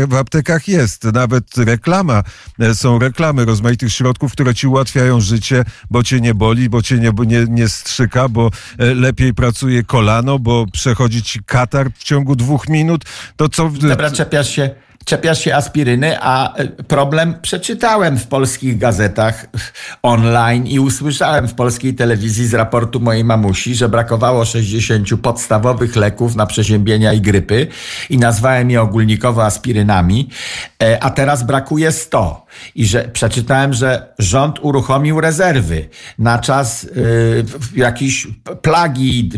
w, 0.08 0.14
aptekach 0.18 0.68
jest. 0.68 1.04
Nawet 1.04 1.44
reklama, 1.56 2.22
e, 2.60 2.74
są 2.74 2.98
reklamy 2.98 3.44
rozmaitych 3.44 3.92
środków, 3.92 4.32
które 4.32 4.54
ci 4.54 4.66
ułatwiają 4.66 5.20
życie, 5.20 5.64
bo 5.90 6.02
cię 6.02 6.20
nie 6.20 6.34
boli, 6.34 6.68
bo 6.68 6.82
cię 6.82 6.98
nie, 6.98 7.12
bo 7.12 7.24
nie, 7.24 7.44
nie 7.48 7.68
strzyka, 7.68 8.28
bo 8.28 8.37
e, 8.78 8.94
lepiej 8.94 9.34
pracuje 9.34 9.82
kolano, 9.82 10.38
bo 10.38 10.66
przechodzi 10.72 11.22
ci 11.22 11.40
katar 11.46 11.90
w 11.94 12.04
ciągu 12.04 12.36
dwóch 12.36 12.68
minut. 12.68 13.04
To 13.36 13.48
co... 13.48 13.70
Dobra, 13.70 14.10
czepiasz 14.10 14.50
się, 14.50 14.70
czepiasz 15.08 15.40
się 15.44 15.54
aspiryny, 15.54 16.16
a 16.20 16.54
e, 16.54 16.66
problem 16.66 17.34
przeczytałem 17.42 18.18
w 18.18 18.26
polskich 18.26 18.78
gazetach 18.78 19.46
online 20.02 20.66
i 20.66 20.78
usłyszałem 20.80 21.48
w 21.48 21.54
polskiej 21.54 21.94
telewizji 21.94 22.46
z 22.46 22.54
raportu 22.54 23.00
mojej 23.00 23.24
mamusi, 23.24 23.74
że 23.74 23.88
brakowało 23.88 24.44
60 24.44 25.08
podstawowych 25.22 25.96
leków 25.96 26.36
na 26.36 26.46
przeziębienia 26.46 27.12
i 27.12 27.20
grypy 27.20 27.66
i 28.10 28.18
nazwałem 28.18 28.70
je 28.70 28.82
ogólnikowo 28.82 29.44
aspirynami, 29.44 30.28
e, 30.82 31.02
a 31.02 31.10
teraz 31.10 31.42
brakuje 31.42 31.92
100. 31.92 32.46
I 32.74 32.86
że 32.86 33.04
przeczytałem, 33.04 33.72
że 33.72 34.14
rząd 34.18 34.58
uruchomił 34.62 35.20
rezerwy 35.20 35.88
na 36.18 36.38
czas 36.38 36.84
y, 36.84 37.44
jakiejś 37.76 38.26
plagi, 38.62 39.30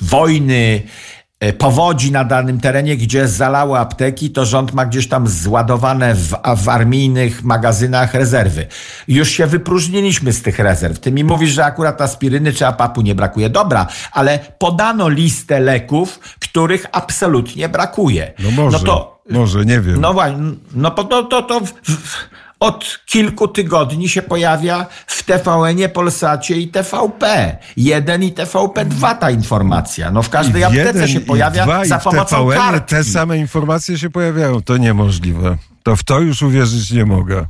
wojny, 0.00 0.82
e, 0.82 1.15
powodzi 1.58 2.12
na 2.12 2.24
danym 2.24 2.60
terenie, 2.60 2.96
gdzie 2.96 3.28
zalały 3.28 3.78
apteki, 3.78 4.30
to 4.30 4.44
rząd 4.44 4.72
ma 4.72 4.86
gdzieś 4.86 5.08
tam 5.08 5.28
zładowane 5.28 6.14
w, 6.14 6.34
w 6.56 6.68
armijnych 6.68 7.44
magazynach 7.44 8.14
rezerwy. 8.14 8.66
Już 9.08 9.30
się 9.30 9.46
wypróżniliśmy 9.46 10.32
z 10.32 10.42
tych 10.42 10.58
rezerw. 10.58 10.98
Ty 10.98 11.12
mi 11.12 11.24
mówisz, 11.24 11.50
że 11.50 11.64
akurat 11.64 12.00
aspiryny 12.00 12.52
czy 12.52 12.66
apapu 12.66 13.02
nie 13.02 13.14
brakuje. 13.14 13.50
Dobra, 13.50 13.86
ale 14.12 14.38
podano 14.58 15.08
listę 15.08 15.60
leków, 15.60 16.20
których 16.40 16.86
absolutnie 16.92 17.68
brakuje. 17.68 18.32
No 18.38 18.50
może, 18.50 18.78
No 18.78 18.84
to, 18.84 19.22
może, 19.30 19.64
nie 19.64 19.80
wiem. 19.80 20.00
no 20.00 20.12
właśnie, 20.12 20.38
no 20.74 20.90
to, 20.90 21.04
to, 21.04 21.22
to, 21.22 21.42
to 21.42 21.60
w, 21.60 21.72
w, 21.72 22.16
od 22.60 23.00
kilku 23.06 23.48
tygodni 23.48 24.08
się 24.08 24.22
pojawia 24.22 24.86
w 25.06 25.22
TVN-ie, 25.22 25.88
Polsacie 25.88 26.56
i 26.56 26.68
TVP. 26.68 27.56
Jeden 27.76 28.22
i 28.22 28.32
TVP2 28.32 29.18
ta 29.18 29.30
informacja. 29.30 30.10
No 30.10 30.22
w 30.22 30.30
każdej 30.30 30.64
aptece 30.64 30.86
Jeden 30.86 31.08
się 31.08 31.18
i 31.18 31.20
pojawia 31.20 31.64
dwa, 31.64 31.84
za 31.84 31.96
i 31.96 32.00
pomocą 32.00 32.36
TVN-ie 32.36 32.56
kartki. 32.60 32.94
te 32.94 33.04
same 33.04 33.38
informacje 33.38 33.98
się 33.98 34.10
pojawiają. 34.10 34.62
To 34.62 34.76
niemożliwe. 34.76 35.56
To 35.82 35.96
w 35.96 36.04
to 36.04 36.20
już 36.20 36.42
uwierzyć 36.42 36.90
nie 36.90 37.04
mogę. 37.04 37.46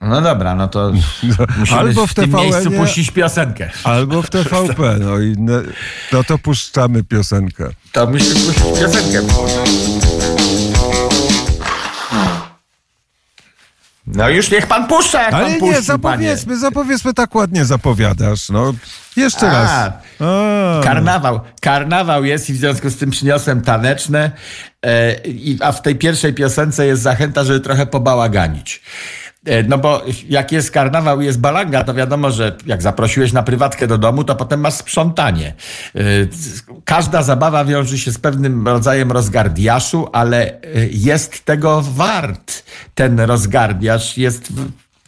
No 0.00 0.20
dobra, 0.20 0.54
no 0.54 0.68
to 0.68 0.92
musimy 1.58 1.78
Albo 1.78 2.06
w 2.06 2.10
w 2.10 2.14
tym 2.14 2.30
miejscu 2.30 2.70
puścić 2.70 3.10
piosenkę. 3.10 3.70
Albo 3.84 4.22
w 4.22 4.30
TVP. 4.30 4.96
No 5.00 5.18
i 5.18 5.34
ne, 5.38 5.62
no 6.12 6.24
to 6.24 6.38
puszczamy 6.38 7.04
piosenkę. 7.04 7.68
To 7.92 8.06
musimy 8.06 8.34
puścić 8.34 8.80
piosenkę. 8.80 9.22
No 14.22 14.28
już 14.28 14.50
niech 14.50 14.66
pan 14.66 14.86
puszcza, 14.86 15.22
jak 15.22 15.34
Ale 15.34 15.44
pan 15.44 15.52
nie, 15.52 15.58
puści, 15.58 15.74
panie. 15.74 15.82
zapowiedzmy, 15.82 16.58
zapowiedzmy, 16.58 17.14
tak 17.14 17.34
ładnie 17.34 17.64
zapowiadasz. 17.64 18.48
No, 18.48 18.74
jeszcze 19.16 19.50
A, 19.50 19.52
raz. 19.52 19.92
A, 20.20 20.80
Karnawał. 20.84 21.40
Karnawał 21.60 22.24
jest 22.24 22.50
i 22.50 22.52
w 22.52 22.56
związku 22.56 22.90
z 22.90 22.96
tym 22.96 23.10
przyniosłem 23.10 23.62
taneczne. 23.62 24.30
E, 24.86 25.16
a 25.60 25.72
w 25.72 25.82
tej 25.82 25.96
pierwszej 25.96 26.34
piosence 26.34 26.86
jest 26.86 27.02
zachęta, 27.02 27.44
żeby 27.44 27.60
trochę 27.60 27.86
pobałaganić. 27.86 28.82
E, 29.46 29.62
no 29.62 29.78
bo 29.78 30.02
jak 30.28 30.52
jest 30.52 30.70
karnawał 30.70 31.20
i 31.20 31.24
jest 31.24 31.40
balanga, 31.40 31.84
to 31.84 31.94
wiadomo, 31.94 32.30
że 32.30 32.56
jak 32.66 32.82
zaprosiłeś 32.82 33.32
na 33.32 33.42
prywatkę 33.42 33.86
do 33.86 33.98
domu, 33.98 34.24
to 34.24 34.34
potem 34.34 34.60
masz 34.60 34.74
sprzątanie. 34.74 35.54
E, 35.94 36.00
każda 36.84 37.22
zabawa 37.22 37.64
wiąże 37.64 37.98
się 37.98 38.10
z 38.10 38.18
pewnym 38.18 38.68
rodzajem 38.68 39.12
rozgardiaszu, 39.12 40.08
ale 40.12 40.60
e, 40.60 40.60
jest 40.90 41.44
tego 41.44 41.82
wart. 41.82 42.62
Ten 42.94 43.20
rozgardiasz 43.20 44.18
jest 44.18 44.52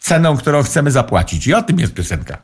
ceną, 0.01 0.37
którą 0.37 0.63
chcemy 0.63 0.91
zapłacić. 0.91 1.47
I 1.47 1.55
o 1.55 1.63
tym 1.63 1.81
jest 1.81 1.95
piosenka. 1.95 2.39